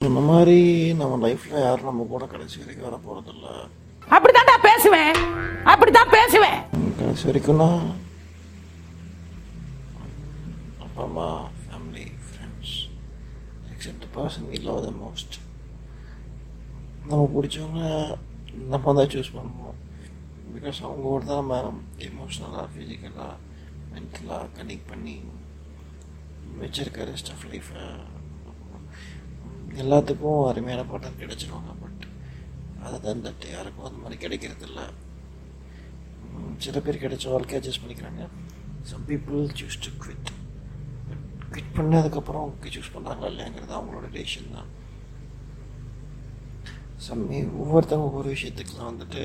இந்த 0.00 0.20
மாதிரி 0.28 0.58
நம்ம 0.98 1.14
லைஃப்பில் 1.24 1.62
யாரும் 1.62 1.88
நம்ம 1.88 2.04
கூட 2.12 2.24
கடைசி 2.26 2.56
வரைக்கும் 2.60 2.86
வர 2.86 2.98
போகிறதில்ல 3.06 3.48
அப்படித்தான்டா 4.08 4.54
பேசுவேன். 4.66 5.18
அப்படித்தான் 5.72 6.12
பேசுவேன். 6.14 6.60
கடைசி 7.00 7.24
வரைக்கும்னா 7.28 7.68
அப்பா 10.84 11.02
அம்மா 11.08 11.26
family 11.64 12.06
friends 12.28 12.74
except 13.72 14.06
person 14.16 14.48
we 14.52 14.60
love 14.68 14.80
the 14.86 14.92
most 15.02 15.36
நம்ம 17.10 17.22
பிடிச்சவங்க 17.34 17.82
நம்ம 18.72 18.94
தான் 19.00 19.12
சூஸ் 19.16 19.34
பண்ணுவோம். 19.36 19.76
பிகாஸ் 20.54 20.80
அவங்க 20.86 21.04
கூட 21.08 21.22
தான் 21.32 21.42
நம்ம 21.42 21.58
எமோஷ்னலாக 22.08 22.66
ஃபிசிக்கலாக 22.72 23.34
மென்டலாக 23.92 24.48
கனெக்ட் 24.58 24.90
பண்ணி 24.92 25.16
வச்சிருக்க 26.62 27.10
ரெஸ்ட் 27.12 27.32
ஆஃப் 27.34 27.46
லைஃப்பை 27.52 27.84
எல்லாத்துக்கும் 29.82 30.40
அருமையான 30.50 30.82
பாட்டர் 30.90 31.20
கிடைச்சிருவாங்க 31.20 31.72
பட் 31.82 32.04
அதை 32.84 32.96
தான் 33.00 33.24
தட்டு. 33.26 33.46
யாருக்கும் 33.56 33.86
அந்த 33.88 33.98
மாதிரி 34.02 34.18
கிடைக்கிறது 34.24 34.66
இல்லை 34.68 34.86
சில 36.64 36.80
பேர் 36.84 37.02
கிடைச்ச 37.04 37.26
வாழ்க்கையை 37.32 37.58
அட்ஜஸ்ட் 37.60 37.82
பண்ணிக்கிறாங்க. 37.82 38.22
Some 38.90 39.04
people 39.10 39.40
choose 39.60 39.80
to 39.86 39.90
quit 40.02 40.30
quit 41.52 41.72
பண்ணதுக்கப்புறம் 41.78 42.50
சூஸ் 42.74 42.94
பண்ணுறாங்களா 42.94 43.30
இல்லையாங்கிறது 43.32 43.76
அவங்களோட 43.78 44.08
டெசிஷன் 44.16 44.54
தான். 44.56 44.70
சம்மி 47.06 47.38
ஒவ்வொருத்தவங்க 47.62 48.08
ஒவ்வொரு 48.10 48.28
விஷயத்துக்குலாம் 48.34 48.90
வந்துட்டு 48.92 49.22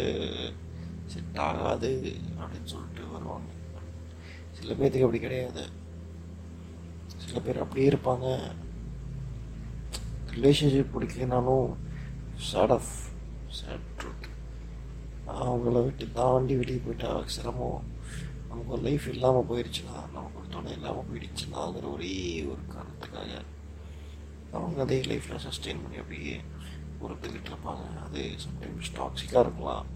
செட் 1.14 1.40
ஆகாது 1.48 1.92
அப்படின்னு 2.40 2.72
சொல்லிட்டு 2.74 3.04
வருவாங்க. 3.16 3.50
சில 4.60 4.74
பேர்த்துக்கு 4.80 5.08
அப்படி 5.08 5.22
கிடையாது. 5.26 5.64
சில 7.24 7.40
பேர் 7.46 7.64
அப்படியே 7.64 7.90
இருப்பாங்க. 7.90 8.28
ரிலேஷன்ஷிப் 10.36 10.94
பிடிக்கலனாலும் 10.96 11.68
சேட் 12.50 12.74
ஆஃப் 12.78 12.94
சேட் 13.58 13.86
ட்ரூத் 14.00 14.30
அவங்கள 15.42 15.84
விட்டு 15.86 16.06
தாண்டி 16.20 16.56
வெளியே 16.56 16.80
போயிட்டா 16.86 17.12
சிரமம். 17.36 17.84
நமக்கு 18.50 18.74
ஒரு 18.76 18.82
லைஃப் 18.88 19.06
இல்லாமல் 19.14 19.48
போயிடுச்சுன்னா 19.50 19.96
நமக்கு 20.16 20.40
ஒரு 20.40 20.50
துணை 20.56 20.72
இல்லாமல் 20.78 21.08
போயிடுச்சுன்னாங்கிற 21.10 21.86
ஒரே 21.94 22.12
ஒரு 22.52 22.62
காரணத்துக்காக 22.74 23.32
அவங்க 24.58 24.82
அதே 24.82 25.00
லைஃப்பில் 25.12 25.44
சஸ்டெயின் 25.46 25.82
பண்ணி 25.84 25.98
அப்படியே 26.04 26.36
பொறுத்துக்கிட்டு 27.00 27.50
இருப்பாங்க. 27.54 27.86
அது 28.06 28.22
சம்டைம்ஸ் 28.46 28.92
டாக்ஸிக்காக 28.98 29.46
இருக்கலாம். 29.48 29.88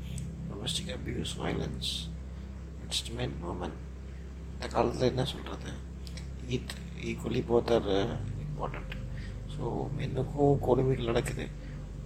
Domestic 0.49 0.93
abuse 0.95 1.33
violence 1.41 1.91
it's 2.83 3.03
men 3.19 3.37
women 3.51 3.77
இந்த 4.53 4.67
காலத்தில் 4.75 5.09
என்ன 5.09 5.25
சொல்கிறது 5.33 5.71
it 6.55 6.75
equally 7.09 7.43
both 7.51 7.71
are 7.77 7.91
important 8.45 8.95
so 9.59 9.69
மென்னுக்கும் 9.97 10.59
கொடுமைகள் 10.65 11.09
நடக்குது. 11.11 11.45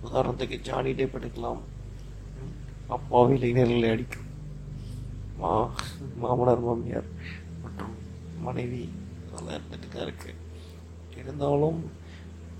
உதாரணத்துக்கு 0.06 0.58
ஜானி 0.68 0.92
டேப் 1.00 1.18
எடுக்கலாம். 1.20 1.62
அப்பாவி 2.96 3.34
இளைஞர்களை 3.40 3.90
அடிக்கும். 3.96 4.30
மா 5.42 5.52
மாமனார் 6.24 6.64
மாமியார் 6.68 7.10
மற்றும் 7.64 7.94
மனைவி 8.46 8.82
அதெல்லாம் 9.28 9.56
இருந்துட்டு 9.58 9.88
தான் 9.94 10.06
இருக்குது 10.08 10.42
இருந்தாலும் 11.22 11.80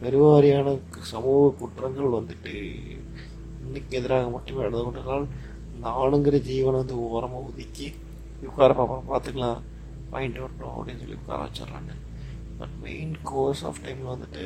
பெருவாரியான 0.02 0.76
சமூக 1.12 1.42
குற்றங்கள் 1.60 2.18
வந்துட்டு 2.18 2.54
இன்னைக்கு 3.66 3.98
எதிராக 4.00 4.30
மட்டுமே 4.36 4.64
நடந்து 4.66 4.86
கொண்டதால் 4.88 5.28
நானுங்கிற 5.86 6.38
ஜீவனை 6.50 6.80
வந்து 6.82 6.98
ஓரமாக 7.08 7.48
ஒதுக்கி 7.50 7.88
உட்கார 8.50 8.72
பார்ப்போம் 8.80 9.12
பார்த்துக்கலாம் 9.12 9.62
பாயிண்ட் 10.14 10.42
வரட்டும் 10.44 10.76
அப்படின்னு 10.78 11.02
சொல்லி 11.04 11.20
உட்கார 11.22 11.40
வச்சிடுறாங்க. 11.46 11.94
பட் 12.60 12.76
மெயின் 12.88 13.14
கோர்ஸ் 13.30 13.64
ஆஃப் 13.70 13.82
டைமில் 13.86 14.14
வந்துட்டு 14.14 14.44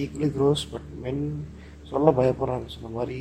ஈக்குவலி 0.00 0.28
க்ரோஸ் 0.36 0.64
பட் 0.72 0.88
மென் 1.04 1.22
சொல்ல 1.90 2.10
பயப்படுறாங்க. 2.18 2.66
சொன்ன 2.74 2.92
மாதிரி 2.98 3.18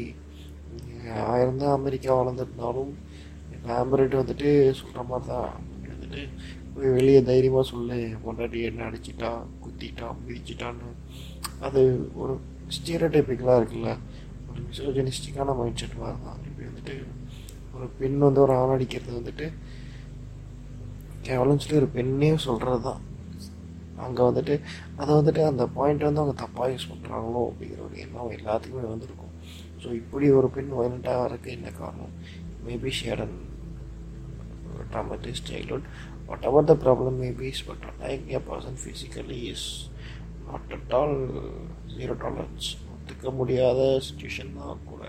ஆயிரம் 1.34 1.62
தான் 1.64 1.78
அமெரிக்கா 1.80 2.12
வளர்ந்துருந்தாலும் 2.20 2.92
ஆம்பரேட் 3.78 4.20
வந்துட்டு 4.20 4.50
சொல்கிற 4.80 5.04
மாதிரி 5.12 5.28
தான் 5.32 5.50
வந்துட்டு 5.92 6.22
போய் 6.76 6.96
வெளியே 6.98 7.22
தைரியமாக 7.30 7.66
சொல்லு. 7.72 7.98
பொண்டாட்டி 8.24 8.60
என்ன 8.70 8.86
அடிச்சிட்டான் 8.90 9.42
குத்திட்டான் 9.64 10.20
மிதிச்சிட்டான்னு. 10.28 10.90
அது 11.68 11.82
ஒரு 12.22 12.34
ஸ்டீரோடைப்பிக்கலாக 12.78 13.60
இருக்குல்ல. 13.62 13.92
ஒரு 14.50 14.62
மிசோஜனிஸ்டிக்கான 14.70 15.56
மைண்ட் 15.60 15.82
செட் 15.82 16.00
மாதிரி 16.02 16.20
தான் 16.28 16.40
இப்படி 16.48 16.68
வந்துட்டு 16.70 16.96
ஒரு 17.76 17.86
பெண் 18.00 18.18
வந்து 18.26 18.42
ஒரு 18.46 18.54
ஆண் 18.62 18.74
அடிக்கிறது 18.76 19.14
வந்துட்டு 19.20 19.46
கேவலம் 21.28 21.62
சொல்லி 21.64 21.80
ஒரு 21.82 21.90
பெண்ணே 21.96 22.30
சொல்கிறது 22.48 22.82
தான் 22.88 23.02
அங்கே 24.06 24.24
வந்துட்டு 24.30 24.56
அதை 25.02 25.12
வந்துட்டு 25.20 25.44
அந்த 25.52 25.66
பாயிண்ட் 25.78 26.08
வந்து 26.08 26.24
அவங்க 26.24 26.36
தப்பாக 26.44 26.70
யூஸ் 26.74 26.90
பண்ணுறாங்களோ 26.92 27.42
அப்படிங்கிற 27.50 27.82
ஒரு 27.88 27.98
எண்ணம் 28.06 28.36
எல்லாத்துக்குமே 28.40 28.86
வந்திருக்கும். 28.94 29.34
ஸோ 29.84 29.90
இப்படி 30.02 30.28
ஒரு 30.40 30.50
பெண் 30.58 30.76
வயலண்ட்டாக 30.80 31.30
இருக்க 31.30 31.50
என்ன 31.58 31.72
காரணம்? 31.82 32.14
மேபி 32.68 32.92
ஷேடன் 33.02 33.38
traumatized 34.92 35.46
childhood. 35.46 35.84
Whatever 36.28 36.62
the 36.62 36.76
problem 36.76 37.20
may 37.20 37.32
be 37.32 37.54
but 37.68 37.78
attacking 37.90 38.34
a 38.36 38.40
person 38.40 38.76
physically 38.76 39.50
is 39.50 39.90
not 40.48 40.62
at 40.72 40.94
all 41.00 41.14
zero 41.98 42.16
tolerance. 42.24 42.70
ஒத்துக்க 42.94 43.30
முடியாத 43.38 43.80
சுச்சுவேஷன் 44.08 44.58
தான் 44.58 44.84
கூட. 44.90 45.04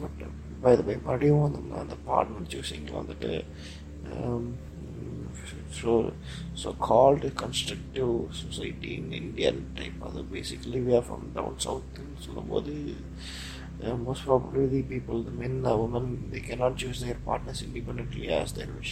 பட் 0.00 0.22
பை 0.62 0.72
த 0.78 0.82
பை 0.88 0.96
மறுபடியும் 1.06 1.44
வந்தோம்னா 1.44 1.78
அந்த 1.84 1.96
பார்ட்னர் 2.08 2.50
சூஸிங்கில் 2.54 3.00
வந்துட்டு 3.00 3.30
um, 4.12 4.44
So 5.79 5.93
so 6.61 6.71
called 6.87 7.29
constructive 7.43 8.11
society 8.41 8.91
in 8.99 9.11
Indian 9.21 9.61
type 9.79 10.03
அது 10.09 10.23
basically 10.33 10.81
way 10.89 10.99
from 11.07 11.27
down 11.37 11.59
சவுத்துன்னு 11.67 12.23
சொல்லும்போது 12.27 12.73
uh, 13.81 13.95
most 13.97 14.23
probably 14.23 14.65
the 14.67 14.81
people, 14.83 15.23
the 15.23 15.31
men, 15.31 15.61
the 15.61 15.75
women, 15.75 16.29
they 16.31 16.39
cannot 16.39 16.75
choose 16.75 17.01
their 17.01 17.15
partners 17.25 17.61
independently 17.61 18.27
as 18.29 18.53
they 18.53 18.65
wish. 18.67 18.91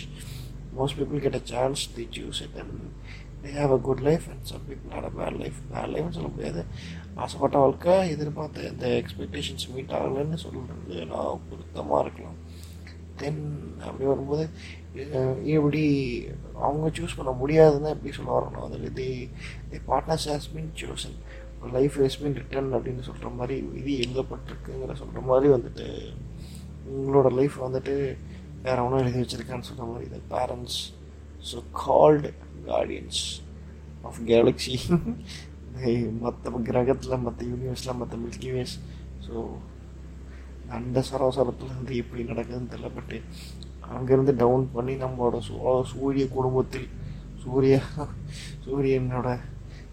Most 0.74 0.97
people 0.97 1.19
get 1.19 1.36
a 1.36 1.40
chance, 1.42 1.88
they 1.88 2.06
choose 2.08 2.42
it, 2.42 2.52
and 2.56 2.92
they 3.44 3.52
have 3.52 3.72
a 3.72 3.78
good 3.80 4.02
life, 4.02 4.28
and 4.28 4.46
some 4.46 4.62
people 4.62 4.92
had 4.92 5.03
a 5.03 5.09
bad 5.12 5.40
life. 5.40 5.59
Bad 5.72 5.90
life 5.90 6.09
சொல்ல 6.18 6.30
முடியாது 6.36 6.62
ஆசைப்பட்ட 7.16 7.56
வாழ்க்கை 7.58 7.96
எதிர்பார்த்த 8.09 8.68
இந்த 8.74 8.88
expectations 9.02 9.66
meet 9.74 9.96
ஆகலைன்னு 9.97 10.38
சொல்கிறது 10.44 11.06
நான் 11.06 11.42
பொருத்தமாக 11.50 12.03
இருக்கலாம் 12.06 12.38
தென் 13.22 13.42
அப்படி 13.88 14.06
வரும்போது 14.12 14.44
எப்படி 15.45 15.83
அவங்க 16.55 16.89
சூஸ் 16.89 17.17
பண்ண 17.17 17.31
முடியாதுன்னு 17.31 17.89
எப்படி 17.89 18.12
சொல்ல 18.12 18.31
வரணும்? 18.39 18.65
அதில் 18.65 18.93
the 18.93 19.09
the 19.71 19.79
partners 19.87 20.29
has 20.29 20.49
been 20.55 20.71
chosen 20.75 21.17
life 21.73 22.01
has 22.01 22.19
been 22.23 22.39
written 22.39 22.71
அப்படின்னு 22.77 23.01
சொல்கிற 23.01 23.29
மாதிரி 23.29 23.61
விதி 23.61 24.01
எழுதப்பட்டிருக்குங்கிற 24.01 24.95
சொல்கிற 24.95 25.21
மாதிரி 25.21 25.53
வந்துட்டு 25.53 25.87
உங்களோட 26.91 27.35
லைஃப் 27.35 27.56
வந்துட்டு 27.62 27.95
வேறு 28.62 28.85
ஒன்றும் 28.85 29.01
எழுதி 29.01 29.21
வச்சுருக்கான்னு 29.21 29.61
சொல்கிற 29.61 29.85
மாதிரி 29.85 30.11
இந்த 30.11 30.21
parents 30.31 30.79
so 31.51 31.62
called 31.87 32.31
guardians 32.67 33.23
of 34.03 34.21
galaxy 34.27 34.77
மற்ற 36.21 36.51
கிரகத்தில் 36.62 37.19
மற்ற 37.19 37.47
யூனிவர்ஸில் 37.47 37.97
மற்ற 37.97 38.17
மில்கிவேஸ் 38.17 38.75
ஸோ 39.29 39.35
அந்த 40.69 41.03
சரோசரத்தில் 41.12 41.77
வந்து 41.77 41.97
எப்படி 41.97 42.23
நடக்குதுன்னு 42.23 42.71
தெரியல 42.71 42.95
பட்டு 42.95 43.19
அங்கேருந்து 43.91 44.33
டவுன் 44.35 44.65
பண்ணி 44.73 44.95
நம்மளோட 44.95 45.37
சூரிய 45.91 46.25
குடும்பத்தில் 46.29 46.89
சூரிய 47.43 47.75
சூரியனோட 48.65 49.29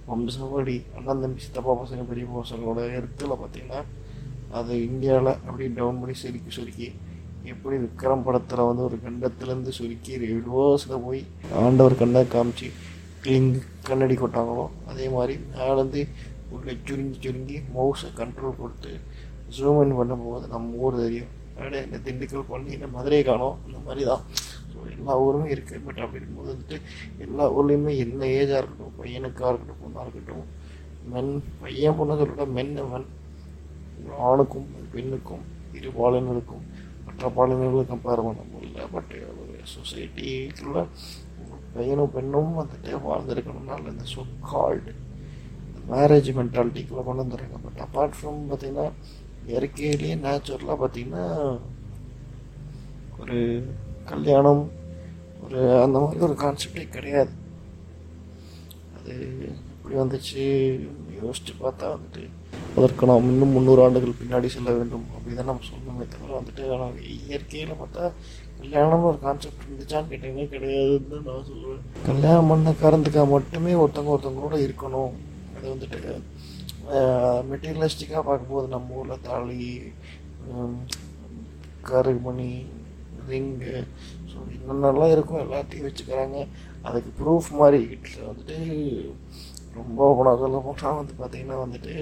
வம்சவழி 0.08 0.78
அண்ணன் 0.98 1.22
தம்பி 1.22 1.42
சித்தப்பா 1.42 1.74
பசங்க 1.74 2.04
பெரிய 2.04 2.26
பசங்களோட 2.32 2.80
இடத்துல 2.98 3.36
பார்த்தீங்கன்னா 3.36 3.82
அது 4.52 4.74
இந்தியாவில் 4.84 5.32
அப்படியே 5.40 5.70
டவுன் 5.70 6.00
பண்ணி 6.02 6.14
சுருக்கி 6.14 6.52
சுருக்கி 6.52 6.88
எப்படி 7.46 7.76
விக்ரம் 7.78 8.26
படத்தில் 8.26 8.68
வந்து 8.68 8.84
ஒரு 8.84 8.98
கண்டத்துலேருந்து 9.06 9.72
சுருக்கி 9.72 10.14
ரிவர்ஸில் 10.24 11.04
போய் 11.04 11.22
ஆண்டவர் 11.62 11.96
கண்ணை 11.96 12.24
காமிச்சு 12.28 12.68
கிளிங்கு 13.22 13.62
கண்ணடி 13.84 14.16
கொட்டாங்களோ 14.16 14.66
அதே 14.88 15.06
மாதிரி 15.10 15.36
மேலேருந்து 15.52 16.02
உள்ளே 16.52 16.74
சுருங்கி 16.88 17.20
சுருங்கி 17.20 17.58
மவுஸை 17.76 18.10
கண்ட்ரோல் 18.20 18.60
கொடுத்து 18.60 18.92
ஜூம் 19.58 19.80
இன் 19.84 19.98
பண்ணும்போது 19.98 20.46
நம்ம 20.48 20.76
ஊர் 20.78 20.96
தெரியும். 20.96 21.32
அப்படியே 21.56 21.82
இந்த 21.88 21.98
திண்டுக்கல் 22.06 22.50
பண்ணி 22.50 22.70
இந்த 22.78 22.88
மதுரையை 22.96 23.24
காணோம். 23.24 23.58
அந்த 23.66 23.80
மாதிரி 23.86 24.04
தான் 24.10 24.24
ஸோ 24.72 24.78
எல்லா 24.94 25.14
ஊருமே 25.24 25.48
இருக்குது 25.56 25.84
பட் 25.86 26.02
அப்படி 26.04 26.20
இருக்கும்போது 26.20 26.52
வந்துட்டு 26.54 26.78
எல்லா 27.26 27.46
ஊர்லேயுமே 27.56 27.94
என்ன 28.04 28.22
ஏஜாக 28.38 28.62
இருக்கட்டும் 28.62 28.96
பையனுக்காக 29.00 29.52
இருக்கட்டும் 29.52 29.82
பொண்ணாக 29.84 30.06
இருக்கட்டும் 30.06 30.46
மென் 31.14 31.32
பையன் 31.62 31.98
பொண்ணு 32.00 32.20
சொல்லிட்டா 32.22 32.48
மென் 32.58 32.74
ஆணுக்கும் 34.28 34.66
பெண்ணுக்கும் 34.94 35.44
இரு 35.78 35.90
பாலினருக்கும் 35.98 36.64
மற்ற 37.06 37.30
பாலினர்களும் 37.38 37.90
கம்பேர் 37.92 38.26
பண்ண 38.28 38.42
முடியல. 38.52 38.80
பட் 38.94 39.12
ஒரு 39.34 39.56
சொசைட்டிக்குள்ள 39.74 40.80
பையனும் 41.76 42.14
பெண்ணும் 42.16 42.58
வந்துட்டு 42.60 42.92
வாழ்ந்துருக்கணும்னால 43.06 43.92
இந்த 43.94 44.06
ஸோ 44.14 44.22
கால்டு 44.50 44.92
மேரேஜ் 45.90 46.30
மென்டாலிட்டிக்குள்ளே 46.38 47.04
கொண்டு 47.06 47.24
வந்துடுறாங்க 47.24 47.60
பட் 47.64 47.80
அப்பார்ட் 47.86 48.18
ஃப்ரம் 48.18 48.42
பார்த்தீங்கன்னா 48.50 48.88
இயற்கையிலேயே 49.48 50.16
நேச்சுரலாக 50.26 50.78
பார்த்தீங்கன்னா 50.82 51.26
ஒரு 53.22 53.38
கல்யாணம் 54.12 54.64
ஒரு 55.44 55.60
அந்த 55.82 55.98
மாதிரி 56.00 56.26
ஒரு 56.28 56.36
கான்செப்டே 56.44 56.86
கிடையாது. 56.90 57.34
அது 58.98 59.14
எப்படி 59.74 59.96
வந்துச்சு? 60.02 60.44
யோசிச்சு 61.22 61.54
பார்த்தா 61.64 61.86
வந்துட்டு 61.94 62.24
அதற்கு 62.78 63.08
நாம் 63.10 63.28
இன்னும் 63.32 63.54
முந்நூறு 63.56 63.82
ஆண்டுகள் 63.84 64.20
பின்னாடி 64.22 64.48
செல்ல 64.54 64.70
வேண்டும் 64.78 65.06
அப்படிதான் 65.16 65.50
நம்ம 65.50 65.66
சொல்லணுமே 65.70 66.06
தவிர 66.14 66.32
வந்துட்டு 66.38 66.64
ஆனால் 66.74 66.96
இயற்கையில் 67.28 67.80
பார்த்தா 67.82 68.04
கல்யாணம்னு 68.60 69.10
ஒரு 69.12 69.20
கான்செப்ட் 69.20 69.66
இருந்துச்சான்னு 69.66 70.10
கேட்டீங்கன்னா 70.12 70.48
கிடையாதுன்னு 70.54 71.12
தான் 71.14 71.28
நான் 71.30 71.48
சொல்லுவேன். 71.52 71.82
கல்யாணம் 72.06 72.50
பண்ண 72.52 72.74
காரணத்துக்காக 72.84 73.30
மட்டுமே 73.36 73.74
ஒருத்தவங்க 73.74 74.14
ஒருத்தவங்களோட 74.16 74.58
இருக்கணும். 74.68 75.14
அது 75.56 75.66
வந்துட்டு 75.74 76.02
மெட்டீரியலிஸ்டிக்காக 77.50 78.24
பார்க்கும்போது 78.24 78.68
நம்ம 78.68 78.96
ஊரில் 78.96 79.24
தாலி 79.24 79.68
கருமணி 81.84 82.52
ரிங்கு 83.30 83.76
ஸோ 84.32 84.38
என்னென்னலாம் 84.56 85.12
இருக்கும் 85.12 85.40
எல்லாத்தையும் 85.40 85.88
வச்சுக்கிறாங்க. 85.88 86.38
அதுக்கு 86.84 87.12
ப்ரூஃப் 87.20 87.50
மாதிரி 87.52 87.80
இதில் 87.96 88.28
வந்துட்டு 88.28 88.58
ரொம்ப 89.76 90.14
போனால் 90.16 90.38
சொல்ல 90.38 90.58
போனால் 90.58 90.98
வந்து 90.98 91.14
பார்த்திங்கன்னா 91.20 91.58
வந்துட்டு 91.64 91.94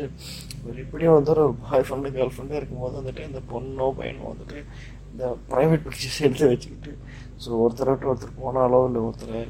ஒரு 0.65 0.77
இப்படியும் 0.79 1.13
வந்து 1.13 1.31
ஒரு 1.31 1.53
பாய் 1.61 1.85
ஃப்ரெண்டு 1.85 2.09
கேர்ள் 2.09 2.33
ஃப்ரெண்டு 2.33 2.57
இருக்கும்போது 2.57 2.99
வந்துட்டு 3.01 3.27
இந்த 3.27 3.41
பொண்ணோ 3.51 3.87
பையனோ 3.99 4.25
வந்துட்டு 4.31 4.57
இந்த 5.11 5.25
ப்ரைவேட் 5.49 5.85
பிக்சர்ஸ் 5.85 6.21
எடுத்து 6.21 6.47
வச்சுக்கிட்டு 6.47 6.91
ஸோ 7.45 7.49
ஒருத்தர் 7.61 7.89
விட்டு 7.89 8.09
ஒருத்தர் 8.09 8.41
போனாலோ 8.41 8.81
இல்லை 8.87 9.01
ஒருத்தரை 9.01 9.41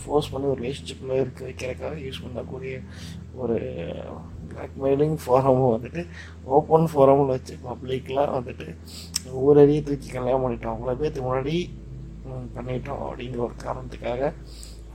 ஃபோர்ஸ் 0.00 0.32
பண்ணி 0.32 0.46
ஒரு 0.46 0.60
ரிலேஷன்ஷிப்பில் 0.62 1.20
இருக்க 1.20 1.42
வைக்கிறக்காக 1.44 1.98
யூஸ் 1.98 2.24
பண்ணக்கூடிய 2.24 2.74
ஒரு 3.36 3.58
பிளாக்மெயிலிங் 4.50 5.16
ஃபோரமும் 5.24 5.72
வந்துட்டு 5.74 6.02
ஓப்பன் 6.56 6.88
ஃபோரமில் 6.92 7.32
வச்சு 7.34 7.56
பப்ளிக்லாம் 7.66 8.34
வந்துட்டு 8.38 8.68
ஊரடியே 9.42 9.82
தூக்கி 9.88 10.08
கல்யாணம் 10.16 10.44
பண்ணிட்டோம். 10.44 10.74
அவ்வளோ 10.76 10.96
பேர்த்துக்கு 11.00 11.28
முன்னாடி 11.28 11.56
பண்ணிட்டோம் 12.56 13.02
அப்படிங்கிற 13.08 13.42
ஒரு 13.48 13.56
காரணத்துக்காக 13.64 14.32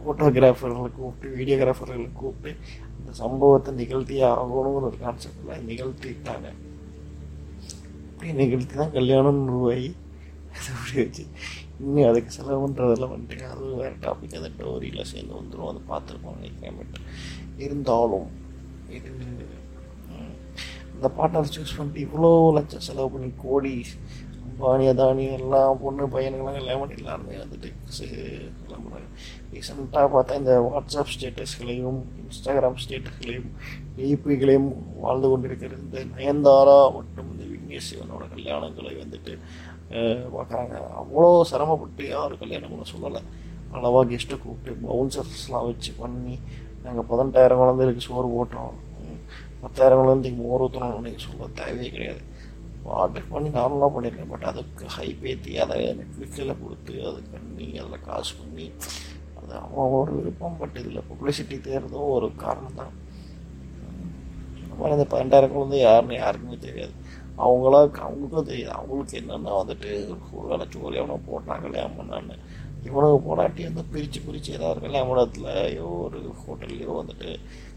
ஃபோட்டோகிராஃபர்களை 0.04 0.90
கூப்பிட்டு 0.98 1.36
வீடியோகிராஃபர்களை 1.40 2.10
கூப்பிட்டு 2.22 2.52
அந்த 2.98 3.12
சம்பவத்தை 3.22 3.72
நிகழ்த்தி 3.80 4.16
ஆகணுங்கிற 4.30 4.86
ஒரு 4.90 4.98
கான்செப்டில் 5.04 5.66
நிகழ்த்திட்டாங்க. 5.72 6.48
அப்படி 8.12 8.34
நிகழ்த்தி 8.44 8.74
தான் 8.82 8.96
கல்யாணம் 8.98 9.42
உருவாகி. 9.48 9.92
அப்படி 10.72 10.96
வச்சு 11.02 11.24
இன்னும் 11.84 12.08
அதுக்கு 12.10 12.32
செலவு 12.36 12.58
பண்ணுறதெல்லாம் 12.64 13.14
வந்துட்டு 13.14 13.46
அது 13.52 13.70
வேறு 13.82 13.96
டாபிக் 14.06 14.36
அந்த 14.40 14.50
டோரியில் 14.60 15.10
சேர்ந்து 15.12 15.34
வந்துடும் 15.38 15.70
அதை 15.72 15.82
பார்த்துருப்போம் 15.92 16.38
நினைக்கிறேன். 16.40 16.78
பட் 16.80 16.98
இருந்தாலும் 17.66 18.28
இது 18.98 19.12
இந்த 20.96 21.08
பார்ட்னர் 21.18 21.54
சூஸ் 21.56 21.78
பண்ணிட்டு 21.78 22.04
இவ்வளோ 22.08 22.32
லட்சம் 22.58 22.86
செலவு 22.88 23.12
பண்ணி 23.14 23.30
கோடி 23.44 23.74
அம்பானி 24.46 24.86
அதானி 24.92 25.26
எல்லாம் 25.38 25.80
பொண்ணு 25.84 26.04
பையனுங்களாம் 26.16 26.58
கல்யாணம் 26.58 26.82
பண்ணி 26.84 26.98
எல்லாருமே 27.02 27.38
வந்துட்டு 27.44 27.70
கிளம்புறாங்க 28.66 29.08
ரீசெண்டாக 29.54 30.08
பார்த்தா 30.16 30.40
இந்த 30.42 30.54
வாட்ஸ்அப் 30.68 31.12
ஸ்டேட்டஸ்களையும் 31.14 32.00
இன்ஸ்டாகிராம் 32.22 32.78
ஸ்டேட்டஸ்களையும் 32.84 33.50
டிபிகளையும் 33.98 34.70
வாழ்ந்து 35.04 35.30
கொண்டிருக்கிறது 35.32 35.84
இந்த 35.86 36.04
நயன்தாரா 36.16 36.78
மற்றும் 36.98 37.30
இந்த 37.34 37.46
விக்னேஷ் 37.52 37.90
சிவனோட 37.92 38.26
கல்யாணங்களை 38.36 38.94
வந்துட்டு 39.04 39.34
பார்க்குறாங்க. 40.36 40.76
அவ்வளோ 41.02 41.30
சிரமப்பட்டு 41.52 42.04
யாரும் 42.16 42.42
கல்யாணம் 42.44 42.72
பண்ண 42.74 42.86
சொல்லலை. 42.94 43.22
அளவாக 43.76 44.06
கெஸ்ட்டை 44.12 44.38
கூப்பிட்டு 44.44 44.72
பவுன்சர்ஸ்லாம் 44.86 45.68
வச்சு 45.70 45.92
பண்ணி 46.02 46.36
நாங்கள் 46.84 47.08
பதினெட்டாயிரம் 47.10 47.62
குழந்தைகளுக்கு 47.62 48.08
சோறு 48.08 48.28
போட்டோம் 48.36 48.76
பத்தாயிரம் 49.64 50.02
குழந்தைக்கு 50.02 50.40
மோர் 50.44 50.64
ஊற்றணும்னு 50.66 51.06
நீங்கள் 51.08 51.26
சொல்ல 51.26 51.48
தேவையே 51.60 51.90
கிடையாது. 51.90 52.22
ஆர்டர் 53.00 53.32
பண்ணி 53.32 53.50
நார்மலாக 53.50 53.90
பண்ணியிருக்கேன் 53.96 54.32
பட் 54.32 54.48
அதுக்கு 54.52 54.86
ஹை 54.96 55.08
பேத்தி 55.22 55.52
அதை 55.64 55.78
நெட்ஃப்ளிக்ஸில் 56.00 56.60
கொடுத்து 56.62 56.94
அது 57.10 57.20
பண்ணி 57.34 57.68
அதில் 57.82 58.06
காசு 58.08 58.32
பண்ணி 58.40 58.66
அது 59.40 59.54
அவன் 59.60 59.96
ஒரு 60.00 60.12
விருப்பம் 60.18 60.58
பட் 60.62 60.80
இதில் 60.82 61.08
பப்ளிசிட்டி 61.10 61.58
தேர்றதும் 61.68 62.14
ஒரு 62.16 62.28
காரணம் 62.36 62.80
தான். 62.82 62.94
இந்த 64.62 64.74
மாதிரி 64.80 64.98
இந்த 64.98 65.08
பன்னெண்டாயிரம் 65.14 65.56
குழந்தை 65.56 65.80
யாருன்னு 65.80 66.16
யாருக்குமே 66.16 66.58
தெரியாது. 66.68 66.96
அவங்களா 67.44 67.80
அவங்களுக்கும் 68.06 68.50
தெரியாது. 68.52 68.74
அவங்களுக்கு 68.80 69.20
என்னென்னா 69.22 69.54
வந்துட்டு 69.62 69.92
ஒரு 70.34 70.48
வேலை 70.48 70.66
சோறு 70.74 71.00
எவனோ 71.02 71.20
போட்டாங்களே 71.30 71.84
கல்யாணம் 71.98 72.44
இவ்வளவு 72.88 73.18
போராட்டி 73.28 73.62
வந்து 73.68 73.84
பிரித்து 73.94 74.20
பிரித்து 74.28 74.56
ஏதாவது 74.58 74.74
ஒரு 74.74 74.82
கல்யாண 74.86 75.08
ஒரு 76.04 76.20
ஹோட்டல்லையோ 76.42 76.94
வந்துட்டு 77.00 77.30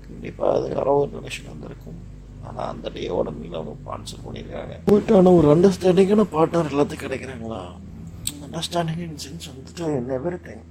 கண்டிப்பாக 0.06 0.56
அது 0.56 0.68
யாரோ 0.76 0.94
ஒரு 1.02 1.10
ரிலேஷன் 1.18 1.52
வந்திருக்கும். 1.52 2.00
ஆனால் 2.48 2.70
அந்த 2.72 2.86
டேயோட 2.94 3.28
மீன் 3.36 3.58
அவங்க 3.58 3.74
ஸ்பான்சர் 3.82 4.24
பண்ணியிருக்காங்க 4.24 4.74
போயிட்டான 4.88 5.32
ஒரு 5.38 5.48
அண்டர்ஸ்டாண்டிங்கான 5.54 6.24
பார்ட்னர் 6.34 6.72
எல்லாத்துக்கும் 6.72 7.06
கிடைக்கிறாங்களா? 7.06 7.60
அண்டர்ஸ்டாண்டிங் 8.46 9.02
இன் 9.06 9.20
சென்ஸ் 9.24 9.48
வந்துட்டு 9.52 9.84
எவ்ரி 10.18 10.38
டைம் 10.46 10.64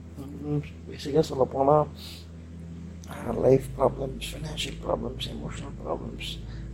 பேசிக்காக 0.87 1.23
சொல்ல 1.29 1.45
போனால் 1.55 1.85
problems 3.77 4.27
financial 4.31 4.79
problems 4.85 5.27
emotional 5.33 5.75
problems 5.81 6.29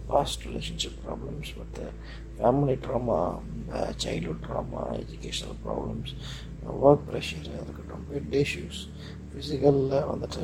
past 0.09 0.45
relationship 0.47 1.00
problems 1.05 1.51
மற்ற 1.59 1.79
family 2.38 2.75
drama 2.85 3.17
childhood 4.03 4.44
drama 4.47 4.83
educational 5.01 5.59
problems 5.65 6.13
work 6.81 7.06
pressure 7.09 7.47
இருக்கட்டும் 7.63 8.06
வெட் 8.09 8.35
இஷ்யூஸ் 8.35 8.81
ஃபிசிக்கலில் 9.31 10.07
வந்துட்டு 10.09 10.44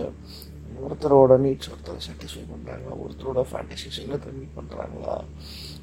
ஒருத்தரோட 0.82 1.34
நீட்ஸ் 1.38 1.70
ஒருத்தர் 1.70 2.06
சாட்டிஸ்ஃபை 2.08 2.44
பண்ணுறாங்களா 2.46 2.96
ஒருத்தரோட 3.04 3.42
ஃபேண்டசிஸ் 3.52 4.00
இன்னொருத்தர் 4.00 4.34
மீட் 4.34 4.58
பண்ணுறாங்களா 4.58 5.14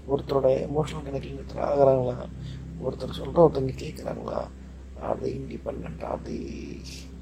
ஒருத்தரோட 0.09 0.49
எமோஷனல் 0.69 1.07
கனெக்டிங் 1.07 1.39
ஒருத்தர் 1.39 1.65
ஆகிறாங்களா? 1.69 2.17
ஒருத்தர் 2.83 3.11
சொல்கிற 3.13 3.43
ஒருத்தங்க 3.43 3.75
கேட்குறாங்களா 3.77 4.41
are 5.03 5.17
they 5.17 5.33
are 6.05 6.23
they 6.23 6.39
they 6.41 6.41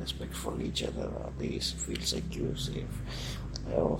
respectful 0.00 0.54
each 0.60 0.82
other 0.84 1.14
are 1.20 1.36
they 1.38 1.50
feel 1.80 2.04
secure 2.04 2.56
safe 2.66 2.98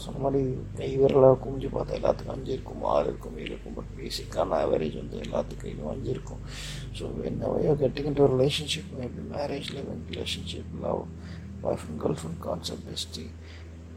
சொன்ன 0.03 0.19
மாதிரி 0.23 0.41
கை 0.79 0.89
விரல 0.99 1.27
குமிஞ்சு 1.43 1.69
பார்த்தா 1.75 1.95
எல்லாத்துக்கும் 1.99 2.35
அஞ்சு 2.35 2.51
இருக்கும் 2.55 2.83
ஆறு 2.93 3.05
இருக்கும் 3.11 3.37
ஏழு 3.41 3.49
இருக்கும் 3.51 3.75
பட் 3.77 3.91
பேசிக்கான 3.99 4.57
ஆவரேஜ் 4.65 4.95
வந்து 5.01 5.17
எல்லாத்துக்கும் 5.25 5.63
கையிலும் 5.63 5.89
அஞ்சு 5.93 6.09
இருக்கும் 6.15 6.41
ஸோ 6.97 7.05
என்ன 7.29 7.49
way 7.53 7.63
getting 7.83 8.07
into 8.11 8.23
a 8.27 8.31
relationship 8.35 8.85
maybe 8.99 9.23
marriage 9.35 9.69
living 9.77 10.01
relationship 10.11 10.65
love 10.83 11.01
boyfriend 11.63 11.97
girlfriend 12.03 12.37
concept 12.47 12.83
bestie 12.89 13.29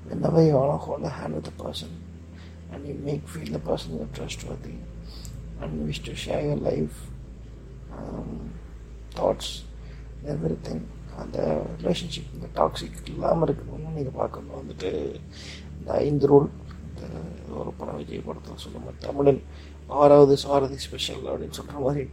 whenever 0.08 0.42
you 0.46 0.54
want 0.58 0.72
to 0.74 0.78
hold 0.86 1.04
a 1.10 1.14
hand 1.18 1.34
with 1.38 1.50
a 1.54 1.56
person 1.64 1.92
and 2.72 2.80
you 2.88 2.96
make 3.08 3.24
feel 3.34 3.48
the 3.56 3.62
person 3.70 4.00
is 4.04 4.10
trustworthy 4.18 4.76
and 5.60 5.86
wish 5.88 6.00
to 6.08 6.14
share 6.24 6.42
your 6.48 6.60
life 6.70 6.98
um, 7.98 8.32
thoughts 9.18 9.50
everything 10.66 10.84
அந்த 11.17 11.37
relationship 11.77 12.33
இந்த 12.33 12.47
toxic 12.55 12.99
இல்லாமல் 13.07 13.47
இருக்கணும்னு 13.47 13.95
நீங்கள் 13.97 14.17
பார்க்கணும் 14.17 14.59
வந்துட்டு 14.59 14.91
இந்த 15.73 15.89
ஐந்து 16.01 16.27
role 16.31 16.47
ஒரு 17.57 17.71
படம் 17.77 17.99
விஜய் 17.99 18.25
படத்தில் 18.27 18.63
சொல்லுங்கள் 18.63 19.01
தமிழன் 19.03 19.41
ஆறாவது 19.93 20.35
சாரதி 20.43 20.77
ஸ்பெஷல் 20.85 21.23
அப்படின்னு 21.29 21.57
சொல்கிற 21.59 21.79
மாதிரி 21.79 22.03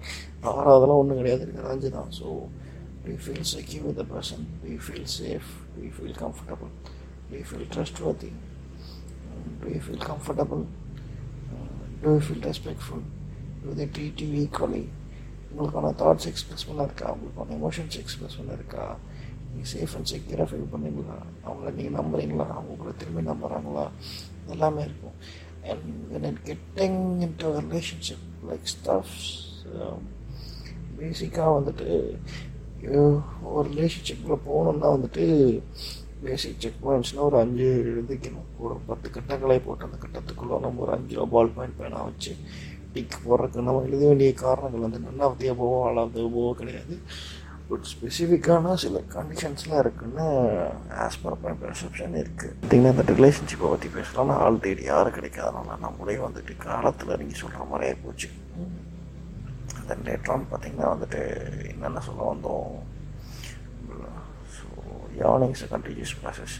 ஆறாவதெல்லாம் 0.50 1.00
ஒன்றும் 1.02 1.20
கிடையாது 1.20 1.44
இருக்கிற 1.44 1.68
அஞ்சு 1.68 1.90
தான் 1.90 2.10
so 2.18 2.28
we 3.04 3.14
feel 3.22 3.46
secure 3.52 3.84
with 3.86 4.00
the 4.00 4.06
person 4.10 4.44
we 4.64 4.74
feel 4.84 5.10
safe 5.16 5.50
we 5.76 5.88
feel 5.96 6.16
comfortable 6.18 6.72
we 7.30 7.40
feel 7.48 7.68
trustworthy 8.00 8.30
do 9.60 9.68
you 9.74 9.80
feel 9.86 10.04
comfortable 10.06 10.64
do 12.00 12.08
you 12.08 12.20
feel 12.26 12.44
respectful 12.46 13.04
do 13.62 13.76
they 13.78 13.86
treat 13.94 14.22
you 14.24 14.30
equally 14.42 14.82
உங்களுக்கான 15.50 15.92
தாட்ஸ் 16.02 16.28
எக்ஸ்பிரஸ் 16.30 16.66
பண்ண 16.66 16.82
இருக்கா 16.88 17.06
உங்களுக்கான 17.14 17.54
emotions 17.58 17.98
express 18.02 18.36
பண்ண 18.38 18.52
இருக்கா 18.58 18.84
நீங்கள் 19.52 19.70
safe 19.72 19.94
and 19.98 20.10
செக்யூராக 20.12 20.46
feel 20.50 20.72
பண்ணீங்களா? 20.74 21.16
அவங்கள 21.46 21.72
நீங்கள் 21.78 21.98
நம்புறீங்களா? 22.00 22.46
அவங்க 22.56 22.72
உங்களை 22.74 22.92
திரும்பி 22.98 23.22
நம்புகிறாங்களா 23.30 23.84
எல்லாமே 24.54 24.82
இருக்கும். 24.88 25.16
And 25.70 25.86
when 26.12 26.26
it 26.30 26.42
getting 26.50 27.00
into 27.36 27.48
relationship 27.58 28.26
like 28.50 28.68
stuffs 28.74 29.24
பேசிக்காக 30.98 31.50
வந்துட்டு 31.58 31.88
ஒரு 33.56 33.66
ரிலேஷன்ஷிப்பில் 33.70 34.44
போகணுன்னா 34.48 34.88
வந்துட்டு 34.96 35.24
பேசிக் 36.24 36.60
செக் 36.62 36.80
பாயிண்ட்ஸ்னால் 36.84 37.28
ஒரு 37.28 37.36
அஞ்சு 37.42 37.68
எழுதிக்கணும். 37.90 38.48
ஒரு 38.64 38.74
பத்து 38.88 39.10
கட்டங்களை 39.10 39.58
போட்டு 39.66 39.86
அந்த 39.88 39.98
கட்டத்துக்குள்ளே 40.04 40.56
நம்ம 40.64 40.82
ஒரு 40.84 40.92
அஞ்சு 40.96 41.14
ரூபா 41.18 41.30
பால் 41.34 41.54
பாயிண்ட் 41.56 41.78
பேனாக 41.80 42.08
வச்சு 42.08 42.32
டிக் 42.94 43.20
போடுறதுக்கு 43.26 43.68
நம்ம 43.68 43.84
எழுத 43.88 44.02
வேண்டிய 44.06 44.30
காரணங்கள் 44.44 44.86
வந்து 44.86 45.04
நன்னாவது 45.08 45.44
எபோவோ 45.52 45.78
ஆளாவது 45.88 46.24
போவோ 46.36 46.52
கிடையாது. 46.60 46.94
பட் 47.68 47.86
ஸ்பெசிஃபிக்கான 47.90 48.72
சில 48.82 49.00
கண்டிஷன்ஸ்லாம் 49.14 49.82
இருக்குன்னு 49.84 50.24
ஆஸ் 51.02 51.18
பர் 51.22 51.36
மை 51.42 51.52
பெர்செப்ஷன் 51.60 52.16
இருக்குது 52.22 52.54
பார்த்திங்கன்னா 52.54 52.92
இந்த 52.94 53.04
ரிலேஷன்ஷிப்பை 53.12 53.68
பற்றி 53.72 53.88
பேசலாம்னா 53.96 54.36
ஆள் 54.44 54.62
தேடி 54.64 54.82
யாரும் 54.88 55.16
கிடைக்காதனால 55.18 55.76
நம்மளே 55.84 56.16
வந்துட்டு 56.26 56.54
காலத்தில் 56.66 57.18
நீங்கள் 57.20 57.40
சொல்கிற 57.42 57.64
மாதிரியே 57.72 57.94
போச்சு. 58.04 58.28
தென் 59.88 60.04
லேட்டரான் 60.08 60.48
பார்த்திங்கன்னா 60.50 60.88
வந்துட்டு 60.94 61.20
என்னென்ன 61.72 62.02
சொல்ல 62.08 62.26
வந்தோம்? 62.32 62.74
ஸோ 64.56 64.66
யார்னிங்ஸ் 65.22 65.64
கண்டினியூஸ் 65.74 66.18
ப்ராசஸ் 66.22 66.56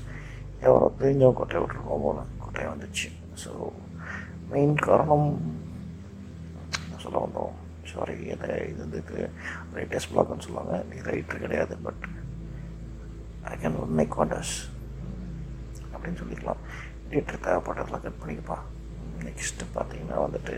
எவ்வளோ 0.66 0.86
தெரிஞ்சவங்க 1.02 1.38
கொட்டையை 1.40 1.62
விட்டுருக்கோம் 1.62 2.04
போல 2.06 2.20
கொட்டையை 2.44 2.68
வந்துச்சு. 2.72 3.08
ஸோ 3.42 3.52
மெயின் 4.52 4.76
காரணம் 4.88 5.28
சொல்ல 7.10 7.26
வந்தோம் 7.26 7.54
சாரி 7.92 8.16
அதை 8.32 8.48
இது 8.70 8.80
வந்து 8.86 9.00
ரைட்டர்ஸ் 9.76 10.10
பிளாக்னு 10.10 10.44
சொல்லுவாங்க. 10.46 10.74
நீ 10.90 10.96
ரைட்டர் 11.10 11.44
கிடையாது 11.44 11.74
but 11.86 12.04
I 13.52 13.54
can 13.62 13.78
make 13.98 14.16
wonders 14.18 14.54
அப்படின்னு 15.94 16.20
சொல்லிக்கலாம். 16.22 16.60
எடிட்டர் 17.10 17.44
தேவைப்பட்டதெல்லாம் 17.46 18.04
கட் 18.04 18.20
பண்ணிக்கப்பா. 18.22 18.58
நெக்ஸ்ட்டு 19.26 19.70
பார்த்தீங்கன்னா 19.76 20.18
வந்துட்டு 20.26 20.54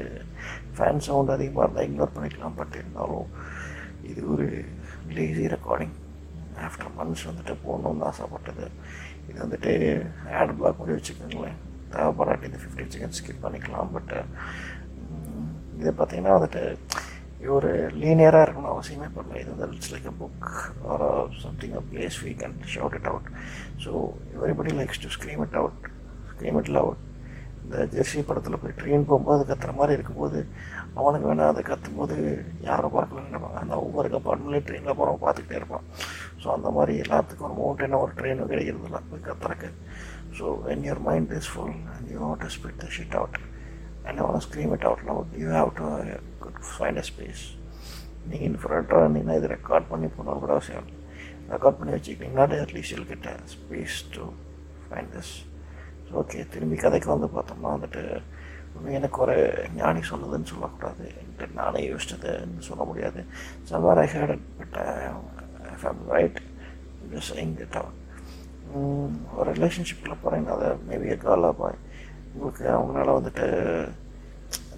ஃபேன் 0.76 1.02
சவுண்ட் 1.06 1.35
அதிகமாக 1.37 1.64
இருந்தால் 1.64 1.88
இக்னோர் 1.88 2.16
பண்ணிக்கலாம் 2.16 2.59
பட் 2.61 2.76
இருந்தாலும் 2.80 3.30
இது 4.11 4.21
ஒரு 4.32 4.47
லேசி 5.16 5.47
ரெக்கார்டிங் 5.54 5.97
ஆஃப்டர் 6.66 6.92
மந்த்ஸ் 6.99 7.26
வந்துட்டு 7.30 7.54
போகணுன்னு 7.64 8.06
ஆசைப்பட்டது. 8.11 8.66
இது 9.28 9.38
வந்துட்டு 9.44 9.73
ஆட் 10.40 10.56
பிளாக் 10.59 10.78
பண்ணி 10.80 10.94
வச்சுக்கோங்களேன். 10.99 11.59
தேவைப்படாட்டி 11.94 12.49
இந்த 12.50 12.61
ஃபிஃப்டி 12.62 12.87
செகண்ட் 12.94 13.18
ஸ்கிப் 13.18 13.44
பண்ணிக்கலாம் 13.47 13.92
பட் 13.97 14.14
இது 15.83 15.93
பார்த்தீங்கன்னா 16.01 16.37
வந்துட்டு 16.39 16.65
ஒரு 17.57 17.71
லீனியராக 18.01 18.45
இருக்கணும் 18.47 18.73
அவசியமே 18.73 19.09
பண்ணல 19.15 19.41
இது 19.43 19.53
வந்து 19.53 19.77
it's 19.77 19.93
like 19.95 20.11
a 20.11 20.17
book 20.21 20.51
or 20.93 21.07
something 21.45 21.79
a 21.81 21.83
place 21.93 22.19
we 22.25 22.33
can 22.43 22.59
shout 22.75 22.99
it 22.99 23.09
out 23.12 23.31
so 23.85 23.93
everybody 24.37 24.75
likes 24.81 25.03
to 25.05 25.11
scream 25.17 25.43
it 25.47 25.59
out 25.62 25.81
scream 26.35 26.59
it 26.61 26.79
out 26.83 27.01
இந்த 27.65 27.85
ஜெர்சி 27.95 28.21
படத்தில் 28.29 28.61
போய் 28.62 28.79
ட்ரெயின் 28.79 29.07
போகும்போது 29.09 29.43
கத்துற 29.49 29.73
மாதிரி 29.81 29.97
இருக்கும்போது 29.97 30.39
அவனுக்கு 31.01 31.27
வேணால் 31.29 31.51
அதை 31.53 31.62
கத்தும் 31.69 31.99
போது 32.01 32.17
யாரும் 32.69 32.95
பார்க்கலன்னு 32.97 33.29
நினைப்பாங்க. 33.31 33.59
அந்த 33.62 33.75
ஒவ்வொரு 33.85 34.09
கம்பார்ட்மெண்ட்லேயும் 34.15 34.67
ட்ரெயினில் 34.69 34.97
போகிறவங்க 34.99 35.23
பார்த்துக்கிட்டே 35.25 35.59
இருப்பான். 35.61 35.85
ஸோ 36.43 36.49
அந்த 36.57 36.71
மாதிரி 36.77 36.95
எல்லாத்துக்கும் 37.05 37.47
ஒரு 37.49 37.57
மவுண்டன 37.61 38.01
ஒரு 38.05 38.12
ட்ரெயினும் 38.19 38.51
கிடைக்கிறது 38.53 38.89
இல்லை 38.89 39.01
போய் 39.11 39.27
கத்துறக்கு. 39.29 39.71
So 40.39 40.45
when 40.67 40.85
your 40.89 41.03
mind 41.09 41.33
is 41.39 41.51
full 41.53 41.77
and 41.95 42.11
you 42.12 42.19
want 42.25 42.43
to 42.45 42.51
spit 42.57 42.81
the 42.85 42.89
shit 42.97 43.17
out 43.21 43.39
and 44.06 44.21
want 44.26 44.44
scream 44.47 44.73
it 44.76 44.87
out 44.88 45.04
loud 45.11 45.32
you 45.42 45.49
have 45.59 45.71
to 45.80 45.87
find 46.73 47.00
a 47.02 47.04
space 47.11 47.42
நீங்கள் 48.28 48.49
இன்ஃபரண்ட்டாக 48.50 49.02
இருந்தீங்கன்னா 49.04 49.37
இது 49.40 49.52
ரெக்கார்ட் 49.56 49.90
பண்ணி 49.92 50.09
போனால் 50.16 50.42
கூட 50.42 50.52
அவசியம் 50.56 50.82
இல்லை. 50.82 50.99
ரெக்கார்ட் 51.50 51.78
பண்ணி 51.78 51.92
வச்சுக்கிட்டிங்கன்னா 51.97 52.47
அட்லீஸ்ட் 52.66 52.94
யூல் 52.94 53.11
கிட்ட 53.12 53.30
space 53.54 53.99
to 54.14 54.25
find 54.87 55.12
this 55.16 55.35
okay 56.21 56.40
திரும்பி 56.54 56.76
கதைக்கு 56.76 57.09
வந்து 57.14 57.28
பார்த்தோம்னா 57.37 57.73
வந்துட்டு 57.76 58.02
எனக்கு 58.99 59.18
ஒரு 59.21 59.37
ஞானி 59.75 60.00
சொன்னதுன்னு 60.11 60.50
சொல்லக்கூடாது. 60.52 61.04
என்கிட்ட 61.21 61.54
நானே 61.54 61.80
யோசிச்சதுன்னு 61.90 62.64
சொல்ல 62.68 62.85
முடியாது. 62.85 63.21
சவார் 63.71 64.00
I 64.04 64.06
hate 64.14 64.38
but 64.61 64.78
right 66.16 66.40
saying 67.21 67.50
that 67.56 67.75
uh, 67.76 67.88
mm, 68.75 69.09
ஒரு 69.38 69.49
ரிலேஷன்ஷிப்பில் 69.56 70.21
போகிறீங்க 70.23 70.50
அதை 70.54 70.68
மேபி 70.88 71.09
கேர்லாக 71.25 71.52
பாய் 71.52 71.76
உங்களுக்கு 72.35 72.65
அவங்களால 72.77 73.17
வந்துட்டு 73.19 73.47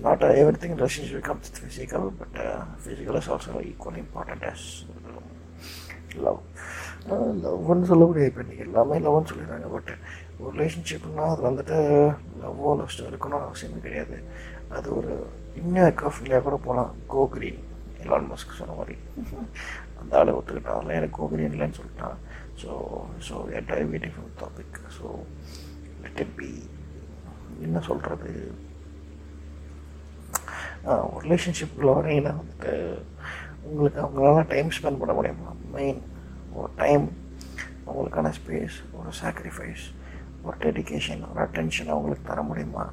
not 0.04 0.24
everything 0.62 0.76
relationship 0.80 1.26
comes 1.28 1.52
physical 1.58 2.06
but 2.20 2.38
physical 2.82 3.18
is 3.20 3.30
also 3.34 3.60
equal 3.70 4.00
important 4.04 4.46
as 4.52 4.66
love 6.24 6.40
லவ்னு 7.44 7.88
சொல்லக்கூடிய 7.90 8.24
இப்போ 8.30 8.42
நீங்கள் 8.48 8.66
எல்லாமே 8.66 8.98
லவ்னு 9.06 9.30
சொல்லிடுறாங்க 9.30 9.68
பட் 9.76 9.90
ஒரு 10.40 10.52
ரிலேஷன்ஷிப்னால் 10.56 11.32
அது 11.32 11.42
வந்துட்டு 11.48 11.76
லவ்வோ 12.42 12.70
லவ்ஸ்டோ 12.80 13.08
இருக்கணும்னு 13.10 13.46
அவசியமே 13.48 13.78
கிடையாது. 13.86 14.16
அது 14.76 14.88
ஒரு 14.98 15.12
இன்னும் 15.60 15.88
எக்கோஃபிலியாக 15.90 16.44
கூட 16.46 16.56
போகலாம் 16.66 16.92
கோ 17.12 17.22
கிரீன் 17.34 17.60
எலான் 18.04 18.30
மஸ்க் 18.30 18.58
சொன்ன 18.60 18.76
மாதிரி. 18.78 18.96
அந்த 20.00 20.12
ஆளை 20.20 20.32
ஒத்துக்கிட்டான் 20.38 20.78
அதில் 20.78 20.96
எனக்கு 20.98 21.16
கோ 21.18 21.26
கிரீன் 21.32 21.54
இல்லைன்னு 21.54 21.78
சொல்லிட்டான். 21.80 22.16
So 22.62 22.70
so 23.28 23.34
deviating 23.72 24.14
from 24.16 24.32
topic 24.42 24.78
so 24.96 25.06
let 26.02 26.20
it 26.24 26.34
be 26.40 26.50
என்ன 27.62 27.80
சொல்கிறது 27.80 28.30
ஒரு 31.12 31.22
ரிலேஷன்ஷிப்பில் 31.26 31.92
வரீங்கன்னா 31.96 32.32
வந்துட்டு 32.40 32.72
உங்களுக்கு 33.62 34.00
அவங்களால 34.04 34.46
டைம் 34.48 34.68
ஸ்பெண்ட் 34.76 35.00
பண்ண 35.02 35.12
முடியுமா? 35.18 35.52
மெயின் 35.76 36.00
ஒரு 36.52 36.70
டைம் 36.76 37.04
அவங்களுக்கான 37.86 38.32
ஸ்பேஸ் 38.38 38.76
ஒரு 38.98 39.10
சாக்ரிஃபைஸ் 39.20 39.84
ஒரு 40.42 40.56
டெடிக்கேஷன் 40.64 41.22
ஒரு 41.30 41.40
அட்டென்ஷன் 41.44 41.92
அவங்களுக்கு 41.94 42.28
தர 42.30 42.42
முடியுமா? 42.42 42.84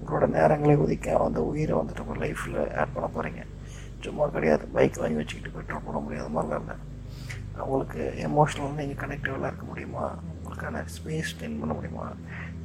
உங்களோட 0.00 0.26
நேரங்களை 0.36 0.74
ஒதுக்க 0.84 1.16
அந்த 1.26 1.42
உயிரை 1.50 1.74
வந்துட்டு 1.80 2.04
உங்கள் 2.04 2.22
லைஃப்பில் 2.22 2.58
ஆட் 2.80 2.94
பண்ண 2.94 3.08
போகிறீங்க 3.16 3.42
சும்மா 4.00 4.26
கிடையாது. 4.26 4.66
பைக் 4.66 5.00
வாங்கி 5.02 5.18
வச்சுக்கிட்டு 5.20 5.56
பெட்ரோல் 5.56 5.84
போட 5.84 5.98
முடியாத 5.98 6.28
மாதிரிலாம் 6.28 6.62
இல்லை. 6.64 6.76
அவங்களுக்கு 7.56 8.02
எமோஷ்னலாக 8.26 8.78
நீங்கள் 8.80 9.00
கனெக்டிவாக 9.02 9.50
இருக்க 9.50 9.66
முடியுமா? 9.70 10.04
உங்களுக்கான 10.34 10.84
ஸ்பேஸ் 10.94 11.30
ஸ்பெண்ட் 11.32 11.60
பண்ண 11.60 11.72
முடியுமா? 11.74 12.06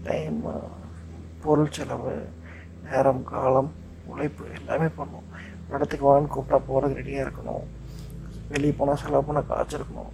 டைம் 0.03 0.39
பொருள் 1.43 1.73
செலவு 1.77 2.13
நேரம் 2.85 3.23
காலம் 3.31 3.71
உழைப்பு 4.11 4.43
எல்லாமே 4.59 4.87
பண்ணும். 4.99 5.27
ஒரு 5.65 5.75
இடத்துக்கு 5.77 6.05
வான்னு 6.09 6.33
கூப்பிட்டா 6.35 6.59
போகிறதுக்கு 6.69 7.01
ரெடியாக 7.01 7.25
இருக்கணும். 7.25 7.65
வெளியே 8.53 8.73
போனால் 8.79 9.01
செலவு 9.03 9.27
பண்ண 9.29 9.41
காய்ச்சி 9.51 9.77
இருக்கணும். 9.79 10.11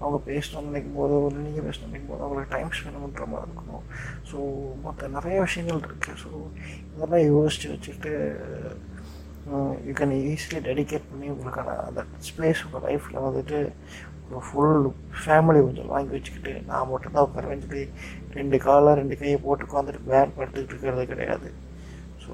அவங்க 0.00 0.18
பேசணும்னு 0.28 0.70
நினைக்கும் 0.70 0.98
போது 1.00 1.16
நீங்கள் 1.46 1.66
பேசணும்னு 1.66 1.90
நினைக்கும் 1.90 2.12
போது 2.12 2.24
அவங்களுக்கு 2.26 2.54
டைம் 2.54 2.72
ஸ்பெண்ட் 2.76 3.02
பண்ணுற 3.02 3.26
மாதிரி 3.32 3.46
இருக்கணும். 3.48 3.84
ஸோ 4.30 4.38
மற்ற 4.84 5.08
நிறைய 5.16 5.36
விஷயங்கள் 5.46 5.84
இருக்குது 5.88 6.20
ஸோ 6.22 6.30
இதெல்லாம் 6.94 7.26
யோசித்து 7.32 7.68
வச்சுட்டு 7.74 8.12
யூ 9.86 9.92
கேன் 10.00 10.16
ஈஸிலி 10.32 10.58
டெடிகேட் 10.68 11.08
பண்ணி 11.12 11.28
உங்களுக்கான 11.34 11.76
அந்த 11.86 12.00
ஸ்பேஸ் 12.28 12.64
உங்கள் 12.66 12.84
லைஃப்பில் 12.88 13.24
வந்துட்டு 13.28 13.58
ஒரு 14.26 14.42
ஃபுல் 14.48 14.84
ஃபேமிலி 15.22 15.60
கொஞ்சம் 15.64 15.90
வாங்கி 15.94 16.12
வச்சுக்கிட்டு 16.16 16.52
நான் 16.68 16.90
மட்டும்தான் 16.92 17.26
உட்காருவேன் 17.26 17.64
சொல்லி 17.64 17.82
ரெண்டு 18.38 18.56
காலாக 18.66 18.98
ரெண்டு 19.00 19.16
கையை 19.20 19.38
போட்டு 19.46 19.66
உட்காந்துட்டு 19.66 20.08
பேர் 20.10 20.36
படுத்துக்கிட்டு 20.36 20.72
இருக்கிறது 20.74 21.04
கிடையாது. 21.12 21.48
ஸோ 22.24 22.32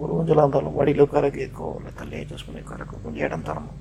ஒரு 0.00 0.10
ஊஞ்சலாக 0.16 0.44
இருந்தாலும் 0.44 0.76
வடியில் 0.78 1.04
உட்கார 1.04 1.26
கேட்கும் 1.36 1.76
இல்லை 1.78 1.92
தள்ளி 2.00 2.16
அட்ஜஸ்ட் 2.22 2.46
பண்ணி 2.48 2.62
உட்காரக்கும் 2.64 3.04
கொஞ்சம் 3.04 3.26
இடம் 3.28 3.46
தரணும். 3.48 3.78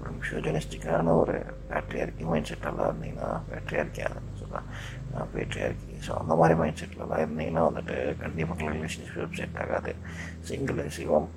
ஒரு 0.00 0.12
மிஷோஜனிஸ்டிக்கான 0.18 1.12
ஒரு 1.22 1.34
பேட்ரியார்கி 1.68 2.24
மைண்ட் 2.30 2.48
செட்டெல்லாம் 2.50 2.88
இருந்தீங்கன்னா 2.90 3.28
பேட்ரியார்கியாக 3.50 4.22
சொல்லலாம் 4.40 4.68
பேட்ரியார்கி 5.34 5.92
ஸோ 6.06 6.12
அந்த 6.22 6.34
மாதிரி 6.40 6.54
மைண்ட் 6.60 6.80
செட்டிலலாம் 6.80 7.22
இருந்தீங்கன்னா 7.24 7.64
வந்துட்டு 7.68 7.96
கண்டிப்பாக 8.22 8.70
ரிலேஷன்ஷிப் 8.76 9.38
செட் 9.40 9.60
ஆகாது. 9.64 9.94
சிங்கிள் 10.50 10.82
சிவம். 10.98 11.28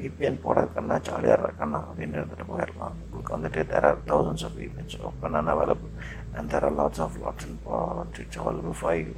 விபிஎன் 0.00 0.40
போடுறதுக்கண்ணா 0.44 0.96
ஜாலியாக 1.08 1.42
இருக்கண்ணா 1.44 1.78
அப்படின்னு 1.88 2.18
இருந்துட்டு 2.18 2.46
போயிடலாம் 2.50 2.96
உங்களுக்கு 3.04 3.32
வந்துட்டு 3.36 3.62
there 3.72 3.86
are 3.90 4.00
thousands 4.10 4.44
of 4.48 4.56
VPNs 4.62 4.96
open 5.08 5.36
and 5.40 5.52
available 5.54 5.92
and 6.38 6.50
there 6.52 6.66
are 6.68 6.76
lots 6.80 7.02
of 7.06 7.16
lots 7.24 7.46
and 7.48 8.20
it's 8.24 8.40
available 8.42 8.76
for 8.82 8.98
you 9.04 9.14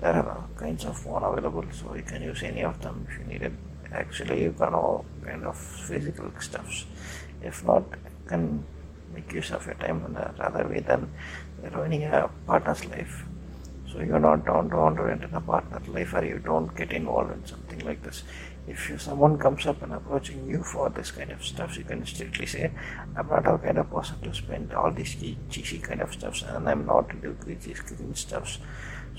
there 0.00 0.16
are 0.16 0.44
kinds 0.58 0.84
of 0.84 0.96
one 1.06 1.22
available 1.22 1.64
so 1.72 1.94
you 1.94 2.02
can 2.02 2.22
use 2.22 2.42
any 2.42 2.62
of 2.62 2.74
them 2.82 2.96
if 3.08 3.12
you 3.18 3.24
need 3.24 3.42
it 3.42 3.54
actually 3.92 4.42
you 4.42 4.52
can 4.52 4.74
all 4.74 4.98
kind 5.26 5.44
of 5.50 5.56
physical 5.88 6.26
stuffs 6.46 6.78
if 7.42 7.64
not 7.64 7.84
you 8.04 8.28
can 8.32 8.44
make 9.14 9.32
use 9.32 9.50
of 9.50 9.64
your 9.66 9.78
time 9.84 10.00
in 10.08 10.16
a 10.16 10.26
rather 10.38 10.64
way 10.68 10.80
than 10.80 11.08
ruining 11.76 12.02
a 12.04 12.28
partner's 12.46 12.84
life 12.86 13.14
so 13.90 14.00
you're 14.00 14.24
not 14.28 14.44
don't 14.44 14.74
want 14.74 14.96
to 14.96 15.04
enter 15.04 15.30
a 15.32 15.44
partner 15.52 15.80
life 15.96 16.12
or 16.14 16.24
you 16.24 16.38
don't 16.50 16.74
get 16.76 16.92
involved 16.92 17.32
in 17.36 17.42
something 17.46 17.80
like 17.88 18.02
this 18.02 18.20
If 18.73 18.81
you, 18.89 18.95
someone 19.07 19.35
comes 19.45 19.63
up 19.71 19.79
and 19.85 19.93
approaching 19.99 20.41
you 20.51 20.59
for 20.71 20.85
this 20.97 21.09
kind 21.17 21.31
of 21.35 21.39
stuff 21.51 21.71
you 21.79 21.85
can 21.91 22.01
strictly 22.11 22.47
say 22.53 22.65
i'm 23.17 23.27
not 23.33 23.47
a 23.51 23.57
kind 23.65 23.79
of 23.83 23.87
person 23.95 24.17
to 24.25 24.31
spend 24.41 24.67
all 24.79 24.91
these 24.99 25.13
cheesy 25.53 25.79
kind 25.87 26.01
of 26.05 26.11
stuffs 26.17 26.41
and 26.49 26.69
i'm 26.71 26.83
not 26.93 27.15
into 27.15 27.31
these 27.65 27.81
clean 27.89 28.13
stuffs. 28.25 28.55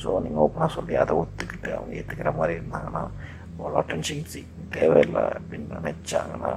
So 0.02 0.11
நீங்கள் 0.25 0.42
ஓப்பனாக 0.45 0.71
சொல்லி 0.75 0.95
அதை 1.02 1.14
ஒத்துக்கிட்டு 1.23 1.71
அவங்க 1.76 1.92
ஏற்றுக்கிற 2.00 2.30
மாதிரி 2.37 2.52
இருந்தாங்கன்னா 2.59 3.02
அவ்வளோ 3.57 3.80
டென்ஷன் 3.90 4.28
சீக் 4.33 4.52
தேவையில்லை 4.76 5.25
அப்படின்னு 5.38 5.75
நினச்சாங்கன்னா 5.78 6.52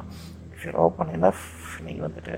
இஃப் 0.54 0.64
யூர் 0.66 0.78
ஓப்பன் 0.84 1.12
இனஃப் 1.16 1.44
நீங்கள் 1.86 2.06
வந்துட்டு 2.08 2.36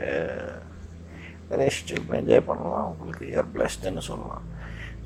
ரிலேஷன்ஷிப் 1.51 2.15
என்ஜாய் 2.19 2.47
பண்ணலாம். 2.49 2.87
உங்களுக்கு 2.91 3.25
யூஆர் 3.33 3.51
பிளஸ்டுன்னு 3.55 4.03
சொல்லலாம். 4.09 4.45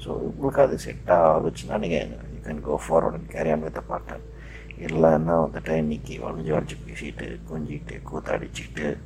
ஸோ 0.03 0.09
உங்களுக்கு 0.29 0.61
அது 0.65 0.77
செட் 0.85 1.11
ஆகுச்சுன்னா 1.17 1.77
நீங்கள் 1.85 2.13
you 2.35 2.39
can 2.47 2.63
go 2.69 2.77
forward 2.85 3.17
and 3.19 3.29
carry 3.35 3.51
on 3.55 3.65
with 3.67 3.81
partner 3.91 4.23
இல்லைன்னா 4.87 5.35
வந்துட்டு 5.45 5.71
இன்னைக்கு 5.71 6.13
வளைஞ்சு 6.23 6.51
வளைஞ்சு 6.55 6.77
பேசிட்டு 6.87 7.25
கொஞ்சிக்கிட்டு 7.49 7.95
கூத்தாடிச்சுக்கிட்டு 8.09 8.97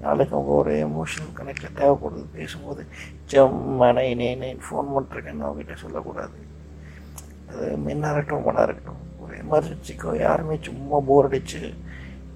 நாளைக்கு 0.00 0.34
அவங்க 0.36 0.52
ஒரு 0.52 0.72
எமோஷனல் 0.86 1.34
கனெக்டில் 1.38 1.76
தேவைப்படுது. 1.76 2.24
பேசும்போது 2.32 2.86
செம்மனை 3.32 4.06
நேன் 4.20 4.62
ஃபோன் 4.66 4.88
பண்ணிருக்கேன்னு 4.94 5.46
அவங்ககிட்ட 5.46 5.74
சொல்லக்கூடாது. 5.74 6.38
அது 7.48 7.76
மின்னாக 7.76 8.14
இருக்கட்டும் 8.14 8.46
மனாக 8.46 8.64
இருக்கட்டும். 8.68 9.00
ஒரு 9.22 9.34
எமர்ஜென்சிக்கோ 9.44 10.20
யாருமே 10.20 10.58
சும்மா 10.60 10.98
போர் 10.98 11.28
அடிச்சு 11.28 11.60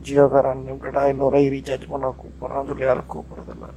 ஜியோகாரன் 0.07 0.63
லிமிட்டடா 0.67 1.03
இன்னொரு 1.09 1.39
ரீசார்ஜ் 1.55 1.89
பண்ண 1.89 2.15
கூப்பிட்றான்னு 2.21 2.67
சொல்லி 2.67 2.85
யாரும் 2.85 3.11
கூப்பிட்றதில்ல. 3.15 3.69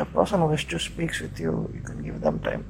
A 0.00 0.04
person 0.14 0.46
wish 0.52 0.70
to 0.70 0.78
speaks 0.86 1.20
with 1.24 1.40
you 1.40 1.50
you 1.50 1.80
you 1.88 2.02
give 2.04 2.20
them 2.20 2.40
time 2.40 2.64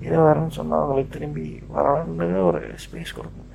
இது 0.00 0.16
வரேன்னு 0.18 0.56
சொன்னால் 0.58 0.78
அவங்களுக்கு 0.78 1.18
திரும்பி 1.18 1.62
வரணுன்னு 1.76 2.26
ஒரு 2.44 2.60
ஸ்பேஸ் 2.84 3.16
கொடுக்கும். 3.16 3.48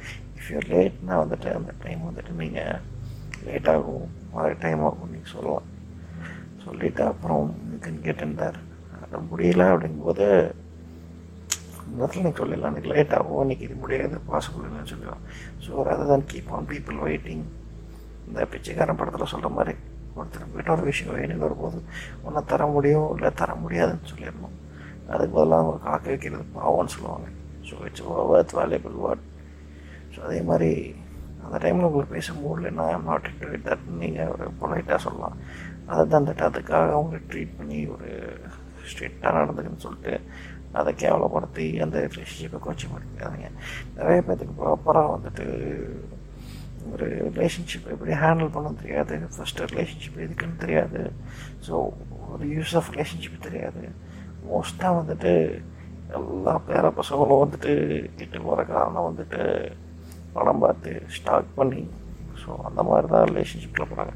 இஃப் 0.44 0.68
லேட்னா 0.72 1.16
வந்துட்டு 1.24 1.50
அந்த 1.58 1.72
டைம் 1.84 2.02
வந்துட்டு 2.08 2.34
நீங்கள் 2.42 2.82
லேட் 3.46 3.70
ஆகும் 3.74 4.06
வர 4.36 4.50
டைம் 4.64 4.82
ஆகும் 4.88 5.14
நீங்கள் 5.14 5.34
சொல்லலாம். 5.36 5.68
சொல்லிவிட்டு 6.66 7.04
அப்புறம் 7.12 7.46
யூ 7.72 7.78
கேன் 7.86 8.04
கெட் 8.08 8.24
இன் 8.26 8.38
அது 9.04 9.22
முடியல 9.32 9.64
அப்படிங்கும்போது 9.74 10.28
இந்த 11.86 12.00
இடத்துல 12.02 12.22
நீங்கள் 12.24 12.42
சொல்லிடலாம். 12.42 12.72
எனக்கு 12.74 12.92
லேட் 12.94 13.16
ஆகும். 13.18 13.42
இன்னைக்கு 13.44 13.66
இது 13.68 13.76
முடியாது. 13.84 14.16
பாசிபிள் 14.30 14.68
இல்லைன்னு 14.68 14.92
சொல்லலாம் 14.94 15.24
ஸோ 15.66 15.84
ரதர் 15.88 16.12
தான் 16.14 16.26
கீப் 16.32 16.52
ஆன் 16.58 16.70
பீப்புள் 16.72 17.00
வெயிட்டிங் 17.08 17.44
இந்த 18.28 18.46
பிச்சைக்காரன் 18.54 19.00
படத்தில் 19.02 19.32
சொல்கிற 19.34 19.50
மாதிரி 19.58 19.74
ஒருத்தர் 20.18 20.52
போய்ட்டு 20.54 20.74
ஒரு 20.76 20.84
விஷயம் 20.90 21.16
வேணும்னு 21.18 21.46
வரும்போது 21.46 21.78
ஒன்றை 22.26 22.42
தர 22.52 22.66
முடியும் 22.76 23.08
இல்லை 23.16 23.30
தர 23.42 23.52
முடியாதுன்னு 23.64 24.10
சொல்லிடணும். 24.12 24.56
அதுக்கு 25.14 25.34
பதிலாக 25.38 25.62
அவங்க 25.62 25.84
காக்க 25.88 26.06
வைக்கிறது 26.14 26.46
பாவம்னு 26.58 26.94
சொல்லுவாங்க. 26.96 27.28
So 27.70 27.76
it's 27.88 28.06
over 28.10 28.54
valuable 28.60 28.98
word 29.04 29.24
so 30.14 30.20
அதே 30.28 30.40
மாதிரி 30.50 30.72
அந்த 31.46 31.58
டைமில் 31.64 31.88
உங்களுக்கு 31.88 32.16
பேச 32.18 32.34
முடியலன்னா 32.42 32.86
I'm 32.96 33.08
not 33.12 33.30
into 33.32 33.52
it 33.56 33.68
that 33.70 33.86
நீங்கள் 34.02 34.32
ஒரு 34.34 34.46
பொலைட்டாக 34.62 35.00
சொல்லலாம். 35.06 35.38
அதை 35.92 36.04
தந்துட்டு 36.14 36.44
அதுக்காக 36.50 36.92
அவங்கள 36.98 37.20
ட்ரீட் 37.32 37.58
பண்ணி 37.58 37.80
ஒரு 37.94 38.10
ஸ்ட்ரிக்டாக 38.92 39.34
நடந்துக்குன்னு 39.38 39.86
சொல்லிட்டு 39.86 40.14
அதை 40.80 40.92
கேவலப்படுத்தி 41.02 41.66
அந்த 41.86 41.98
ரிலேஷன்ஷிப்பை 42.14 42.60
கோச்சிங் 42.66 42.94
பண்ணிக்காதீங்க. 42.94 43.50
நிறைய 43.98 44.20
பேர்த்துக்கு 44.28 44.56
ப்ராப்பராக 44.62 45.12
வந்துட்டு 45.16 45.46
ஒரு 46.94 47.08
ரிலேஷன்ஷிப் 47.36 47.92
எப்படி 47.94 48.14
ஹேண்டில் 48.24 48.54
பண்ண 48.56 48.72
தெரியாது. 48.82 49.18
ஃபஸ்ட்டு 49.36 49.68
ரிலேஷன்ஷிப் 49.74 50.18
எதுக்குன்னு 50.26 50.64
தெரியாது. 50.64 51.02
ஸோ 51.68 51.74
ஒரு 52.32 52.46
யூஸ் 52.56 52.74
ஆஃப் 52.80 52.90
ரிலேஷன்ஷிப் 52.96 53.46
தெரியாது. 53.48 53.84
மோஸ்ட்டாக 54.50 54.98
வந்துட்டு 55.02 55.34
எல்லா 56.18 56.54
பேர 56.68 56.86
பசங்களும் 57.00 57.44
வந்துட்டு 57.44 57.72
கிட்ட 58.18 58.38
போகிற 58.40 58.64
காரணம் 58.74 59.08
வந்துட்டு 59.10 59.42
படம் 60.38 60.64
பார்த்து 60.64 60.94
ஸ்டாக் 61.18 61.50
பண்ணி 61.60 61.84
ஸோ 62.42 62.52
அந்த 62.68 62.82
மாதிரி 62.90 63.08
தான் 63.14 63.28
ரிலேஷன்ஷிப்பில் 63.30 63.90
போகிறாங்க 63.90 64.14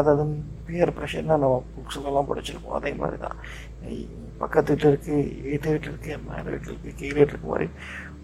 அதாவது 0.00 0.24
பியர் 0.66 0.92
ப்ரெஷர்னால் 0.98 1.42
நம்ம 1.44 1.56
புக்ஸ்லலாம் 1.76 2.28
படிச்சிருப்போம். 2.30 2.76
அதே 2.78 2.92
மாதிரி 3.00 3.16
தான் 3.24 3.38
பக்கத்து 4.42 4.72
வீட்டில் 4.72 4.90
இருக்குது 4.92 5.18
எய்த்து 5.50 5.72
வீட்டில் 5.74 5.92
இருக்குது 5.92 6.20
மேலே 6.28 6.48
வீட்டில் 6.54 6.72
இருக்குது 6.72 6.94
கீழே 7.00 7.16
வீட்டில் 7.18 7.34
இருக்க 7.34 7.48
மாதிரி 7.54 7.68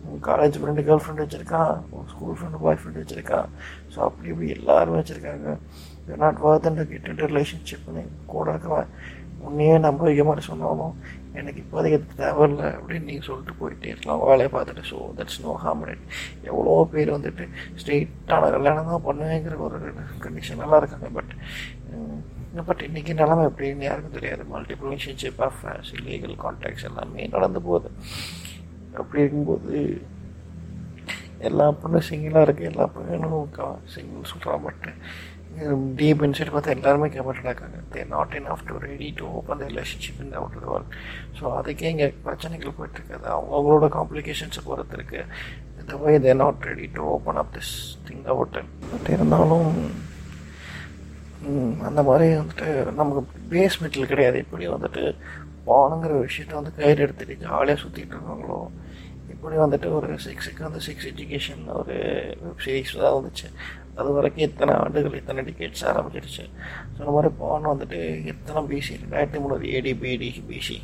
உன் 0.08 0.22
காலேஜ் 0.28 0.56
ஃப்ரெண்டு 0.60 0.84
கேர்ள் 0.86 1.02
ஃப்ரெண்டு 1.02 1.24
வச்சுருக்கான் 1.24 1.74
உன் 1.96 2.08
ஸ்கூல் 2.12 2.38
ஃப்ரெண்டு 2.38 2.60
பாய் 2.64 2.78
ஃப்ரெண்டு 2.80 3.02
வச்சுருக்கான். 3.02 3.48
ஸோ 3.92 3.98
அப்படி 4.06 4.28
இப்படி 4.32 4.48
எல்லாருமே 4.58 4.98
வச்சுருக்காங்க. 5.00 5.50
நாட் 6.22 6.40
வர்தன் 6.46 6.80
கெட்டு 6.90 7.28
பண்ணி 7.86 8.02
கூட 8.32 8.46
இருக்கவன். 8.54 8.90
உன்னையே 9.46 9.76
நம்ப 9.86 10.02
வைக்க 10.08 10.24
மாதிரி 10.30 10.44
சொன்னாலும் 10.50 10.94
எனக்கு 11.40 11.60
இப்போதைக்கு 11.64 11.98
அது 11.98 12.18
தேவையில்லை 12.22 12.66
அப்படின்னு 12.78 13.08
நீங்கள் 13.10 13.26
சொல்லிட்டு 13.28 13.54
போயிட்டே 13.60 13.88
இருக்கலாம். 13.92 14.22
வேலையை 14.30 14.50
பார்த்துட்டு 14.54 14.84
ஸோ 14.90 14.98
தட்ஸ் 15.18 15.40
நோ 15.46 15.52
ஹாமினேட் 15.64 16.04
எவ்வளோ 16.50 16.74
பேர் 16.92 17.14
வந்துட்டு 17.16 17.44
ஸ்ட்ரெயிட்டான 17.80 18.50
கல்யாணம் 18.56 18.90
தான் 18.92 19.06
பண்ணுவேங்கிற 19.08 19.58
ஒரு 19.66 19.78
கண்டிஷன் 20.24 20.62
நல்லா 20.64 20.78
இருக்காங்க. 20.82 21.10
பட் 21.18 21.32
பட் 22.70 22.82
இன்றைக்கி 22.88 23.12
நிலமை 23.20 23.44
எப்படின்னு 23.50 23.88
யாருக்கும் 23.88 24.16
தெரியாது. 24.16 24.42
Multiple 24.54 24.90
relationship 24.92 25.40
affairs 25.48 25.92
legal 26.08 26.36
contacts 26.44 26.88
எல்லாமே 26.90 27.24
நடந்து 27.36 27.62
போகுது. 27.68 27.90
அப்படி 29.00 29.22
இருக்கும்போது 29.22 29.76
எல்லா 31.48 31.64
பொண்ணும் 31.80 32.04
சிங்கிளாக 32.08 32.46
இருக்குது 32.46 32.70
எல்லா 32.72 32.84
பொண்ணும் 32.94 33.48
சிங்கிள் 33.94 34.30
சொல்கிறான் 34.32 34.64
பட் 34.66 34.86
டீப் 35.98 36.22
இன்சைட் 36.26 36.52
பார்த்தா 36.54 36.74
எல்லாருமே 36.76 37.08
கேமரா 37.08 37.42
இருக்காங்க 37.44 37.80
they 37.94 38.06
not 38.06 38.34
in 38.34 38.48
of 38.54 38.64
to 38.68 38.78
ready 38.78 39.14
to 39.16 39.26
open 39.38 39.58
the 39.58 39.66
relationship 39.72 40.22
இந்த 40.24 40.36
அவுட் 40.40 40.56
வேர்ல்ட் 40.70 40.94
ஸோ 41.38 41.44
அதுக்கே 41.58 41.90
இங்கே 41.94 42.08
பிரச்சனைகள் 42.24 42.76
போயிட்டுருக்குது 42.78 43.28
அவங்களோட 43.36 43.88
காம்ப்ளிகேஷன்ஸை 43.98 44.64
பொறுத்து 44.64 45.20
இந்த 45.80 45.96
way 46.02 46.18
they 46.18 46.34
not 46.34 46.66
ready 46.70 46.88
to 46.96 47.02
open 47.14 47.36
up 47.36 47.54
this 47.56 47.72
thing 48.08 48.26
out 48.34 48.58
but 48.92 49.08
இருந்தாலும் 49.08 49.70
அந்த 51.88 52.02
மாதிரி 52.02 52.26
வந்துட்டு 52.40 52.92
நமக்கு 52.98 53.22
பேஸ் 53.50 53.80
மெட்டல் 53.80 54.06
கிடையாது. 54.06 54.38
இப்படி 54.38 54.68
வந்துட்டு 54.68 55.02
போனங்கிற 55.66 56.12
விஷயத்த 56.26 56.54
வந்து 56.54 56.74
கையில் 56.74 56.98
எடுத்துட்டு 56.98 57.34
ஜாலியாக 57.36 57.80
சுற்றிட்டு 57.82 58.14
இருக்காங்களோ? 58.16 58.70
இப்படி 59.28 59.56
வந்துட்டு 59.56 59.88
ஒரு 59.92 60.08
சிக்ஸுக்கு 60.26 60.62
வந்து 60.62 60.80
சிக்ஸ் 60.80 61.06
எஜுகேஷன் 61.06 61.64
ஒரு 61.80 61.96
வெப் 62.42 62.62
சீரிஸ் 62.66 63.00
தான் 63.02 63.16
வந்துச்சு. 63.18 63.48
அது 63.98 64.10
வரைக்கும் 64.16 64.46
இத்தனை 64.48 64.72
ஆண்டுகள் 64.82 65.18
இத்தனை 65.20 65.40
டிக்கெட்ஸ் 65.48 65.84
ஆரம்பிச்சிருச்சு. 65.90 66.44
ஸோ 66.96 67.10
மாதிரி 67.16 67.30
போன 67.42 67.68
வந்துட்டு 67.72 67.98
எத்தனை 68.32 68.62
பிசி 68.70 68.94
ரெண்டாயிரத்தி 69.02 69.40
மூணு 69.42 69.72
ஏடி 69.76 69.92
பிடி 70.02 70.30
பிசி 70.48 70.78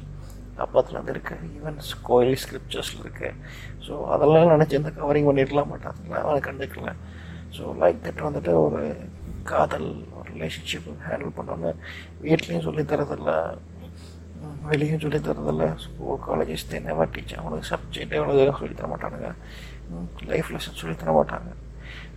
அப்பத்துலேருந்து 0.65 1.15
இருக்குது 1.15 1.49
ஈவன் 1.57 1.79
கோயில் 2.09 2.41
ஸ்கிரிப்சர்ஸில் 2.43 3.03
இருக்குது 3.05 3.37
ஸோ 3.87 3.93
அதெல்லாம் 4.15 4.53
நினச்சி 4.55 4.79
எந்த 4.81 4.91
கவரிங் 4.99 5.29
பண்ணிருக்கலாம் 5.29 5.71
பட் 5.73 5.89
அதெல்லாம் 5.91 6.25
அவனை 6.25 6.41
கண்டுக்கல. 6.49 6.93
ஸோ 7.57 7.63
லைக் 7.83 8.05
தட் 8.07 8.27
வந்துட்டு 8.27 8.53
ஒரு 8.67 8.83
காதல் 9.51 9.89
ஒரு 10.17 10.27
ரிலேஷன்ஷிப் 10.35 10.89
ஹேண்டில் 11.07 11.37
பண்ணோன்னு 11.39 11.71
வீட்லேயும் 12.25 12.67
சொல்லித்தரதில்ல 12.69 13.33
வெளியும் 14.69 15.03
சொல்லித்தரதில்ல 15.05 15.65
school 15.85 16.21
colleges 16.27 16.69
they 16.71 16.79
never 16.87 17.11
teach 17.15 17.35
அவனுக்கு 17.41 17.71
சப்ஜெக்ட் 17.73 18.15
எவ்வளோ 18.19 18.55
சொல்லித்தர 18.61 18.89
மாட்டானுங்க 18.93 19.31
லைஃப் 20.31 20.53
லெசன் 20.55 20.81
சொல்லித்தர 20.83 21.13
மாட்டாங்க 21.19 21.51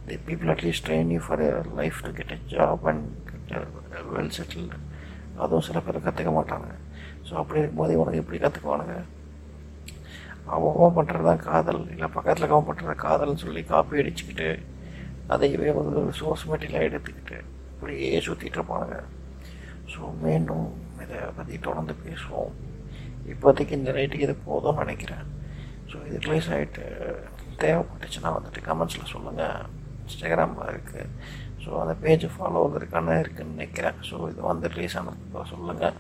மாட்டாங்க 0.07 0.11
the 0.11 0.17
people 0.27 0.51
at least 0.53 0.85
train 0.87 1.11
you 1.15 1.19
for 1.25 1.43
life 1.79 1.99
to 2.05 2.11
get 2.17 2.33
a 2.35 2.39
job 2.53 2.85
and 2.91 3.05
get 3.29 3.51
well 4.15 4.33
settled 4.37 4.77
அதுவும் 5.43 5.65
சில 5.67 5.79
பேர் 5.79 6.05
கற்றுக்க 6.05 6.31
மாட்டாங்க. 6.37 6.69
ஸோ 7.27 7.33
அப்படி 7.41 7.59
இருக்கும்போது 7.59 7.93
இவனுக்கு 7.95 8.21
எப்படி 8.23 8.39
கற்றுக்குவானுங்க 8.43 8.95
அவன் 10.55 10.95
பண்ணுறது 10.97 11.25
தான் 11.29 11.43
காதல். 11.49 11.89
இல்லை 11.93 12.07
பக்கத்தில் 12.15 12.47
அவன் 12.49 12.67
பண்ணுறது 12.69 12.95
காதல்னு 13.05 13.43
சொல்லி 13.43 13.61
காப்பி 13.63 14.01
அடிச்சுக்கிட்டு 14.01 14.49
அதையவே 15.33 15.69
வந்து 15.77 16.01
சோர்ஸ் 16.19 16.47
மெட்டீரியலாக 16.49 16.87
எடுத்துக்கிட்டு 16.89 17.37
இப்படியே 17.73 18.19
சுற்றிட்டு 18.25 18.59
இருப்பானுங்க. 18.59 18.97
ஸோ 19.93 19.99
மீண்டும் 20.25 20.67
இதை 21.03 21.19
பற்றி 21.37 21.57
தொடர்ந்து 21.67 21.93
பேசுவோம். 22.05 22.51
இப்போதைக்கு 23.33 23.77
இந்த 23.79 23.91
ரேட்டுக்கு 23.97 24.27
இது 24.27 24.35
போதும்னு 24.49 24.83
நினைக்கிறேன். 24.83 25.25
ஸோ 25.91 25.95
இது 26.07 26.19
ரிலீஸ் 26.25 26.51
ஆகிட்டு 26.55 26.83
தேவைப்பட்டுச்சுன்னா 27.63 28.31
வந்துட்டு 28.37 28.61
கமெண்ட்ஸில் 28.69 29.11
சொல்லுங்கள் 29.13 29.81
இன்ஸ்டாகிராமில் 30.03 30.71
இருக்குது 30.73 31.09
ஸோ 31.63 31.69
அந்த 31.81 31.93
பேஜை 32.03 32.29
ஃபாலோ 32.35 32.61
இருக்கான்னு 32.79 33.13
இருக்குன்னு 33.23 33.55
நினைக்கிறேன். 33.57 33.97
ஸோ 34.09 34.15
இது 34.31 34.41
வந்து 34.51 34.71
ரிலீஸ் 34.73 34.97
ஆனதுக்கு 35.01 35.51
சொல்லுங்கள் 35.53 35.97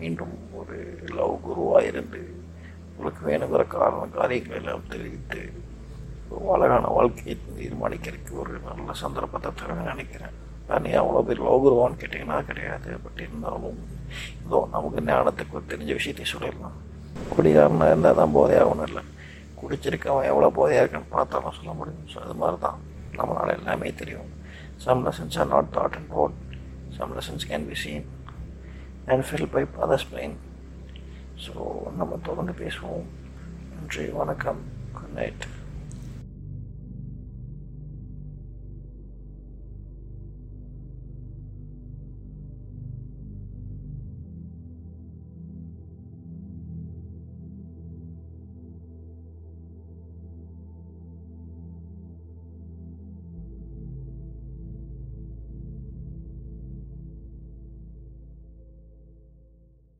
மீண்டும் 0.00 0.34
ஒரு 0.60 0.76
லவ் 1.18 1.34
குருவாக 1.46 1.88
இருந்து 1.90 2.22
உங்களுக்கு 2.90 3.22
வேணுங்கிற 3.28 3.62
காரணம் 3.76 4.16
காரியங்கள் 4.18 4.58
எல்லாம் 4.60 4.90
தெரிவித்து 4.94 5.42
ஒரு 6.34 6.46
அழகான 6.54 6.90
வாழ்க்கையை 6.96 7.34
தீர்மானிக்கிறதுக்கு 7.58 8.32
ஒரு 8.42 8.54
நல்ல 8.68 8.94
சந்தர்ப்பத்தை 9.02 9.50
தரேன்னு 9.60 9.90
நினைக்கிறேன். 9.92 10.34
தனியாக 10.70 11.02
அவ்வளோ 11.02 11.20
பேர் 11.26 11.44
லோகுருவான்னு 11.48 12.00
கேட்டிங்கன்னா 12.00 12.38
கிடையாது. 12.48 12.90
பட் 13.04 13.20
இருந்தாலும் 13.24 13.78
ஏதோ 14.46 14.58
நமக்கு 14.74 15.00
ஞானத்துக்கு 15.10 15.56
ஒரு 15.58 15.66
தெரிஞ்ச 15.72 15.92
விஷயத்தை 15.98 16.26
சொல்லிடலாம். 16.32 16.76
குடிகாரனாக 17.34 17.92
இருந்தால் 17.92 18.18
தான் 18.20 18.34
போதையாக 18.38 18.70
ஒன்றும் 18.70 18.88
இல்லை. 18.90 19.04
குடிச்சிருக்கவன் 19.60 20.28
எவ்வளோ 20.30 20.50
போதையாக 20.58 20.82
இருக்கான்னு 20.84 21.14
பார்த்தாலும் 21.16 21.56
சொல்ல 21.58 21.72
முடியும். 21.80 22.06
ஸோ 22.12 22.18
அது 22.24 22.34
மாதிரி 22.42 22.58
தான் 22.66 22.80
நம்மளால் 23.18 23.56
எல்லாமே 23.58 23.90
தெரியும். 24.00 24.30
Some 24.84 25.04
lessons 25.06 25.38
are 25.42 25.50
not 25.54 25.70
taught 25.76 25.96
and 25.98 26.10
but 26.16 26.36
some 26.98 27.14
lessons 27.18 27.46
can 27.50 27.66
be 27.70 27.76
seen 27.84 28.06
and 29.12 29.24
fill 29.28 29.50
by 29.54 29.62
others 29.86 30.08
brain 30.12 30.36
so 31.44 31.54
நம்ம 32.00 32.18
தொடர்ந்து 32.28 32.54
பேசுவோம். 32.64 33.06
நன்றி 33.74 34.04
வணக்கம். 34.20 34.60
Good 34.96 35.14
night 35.18 35.46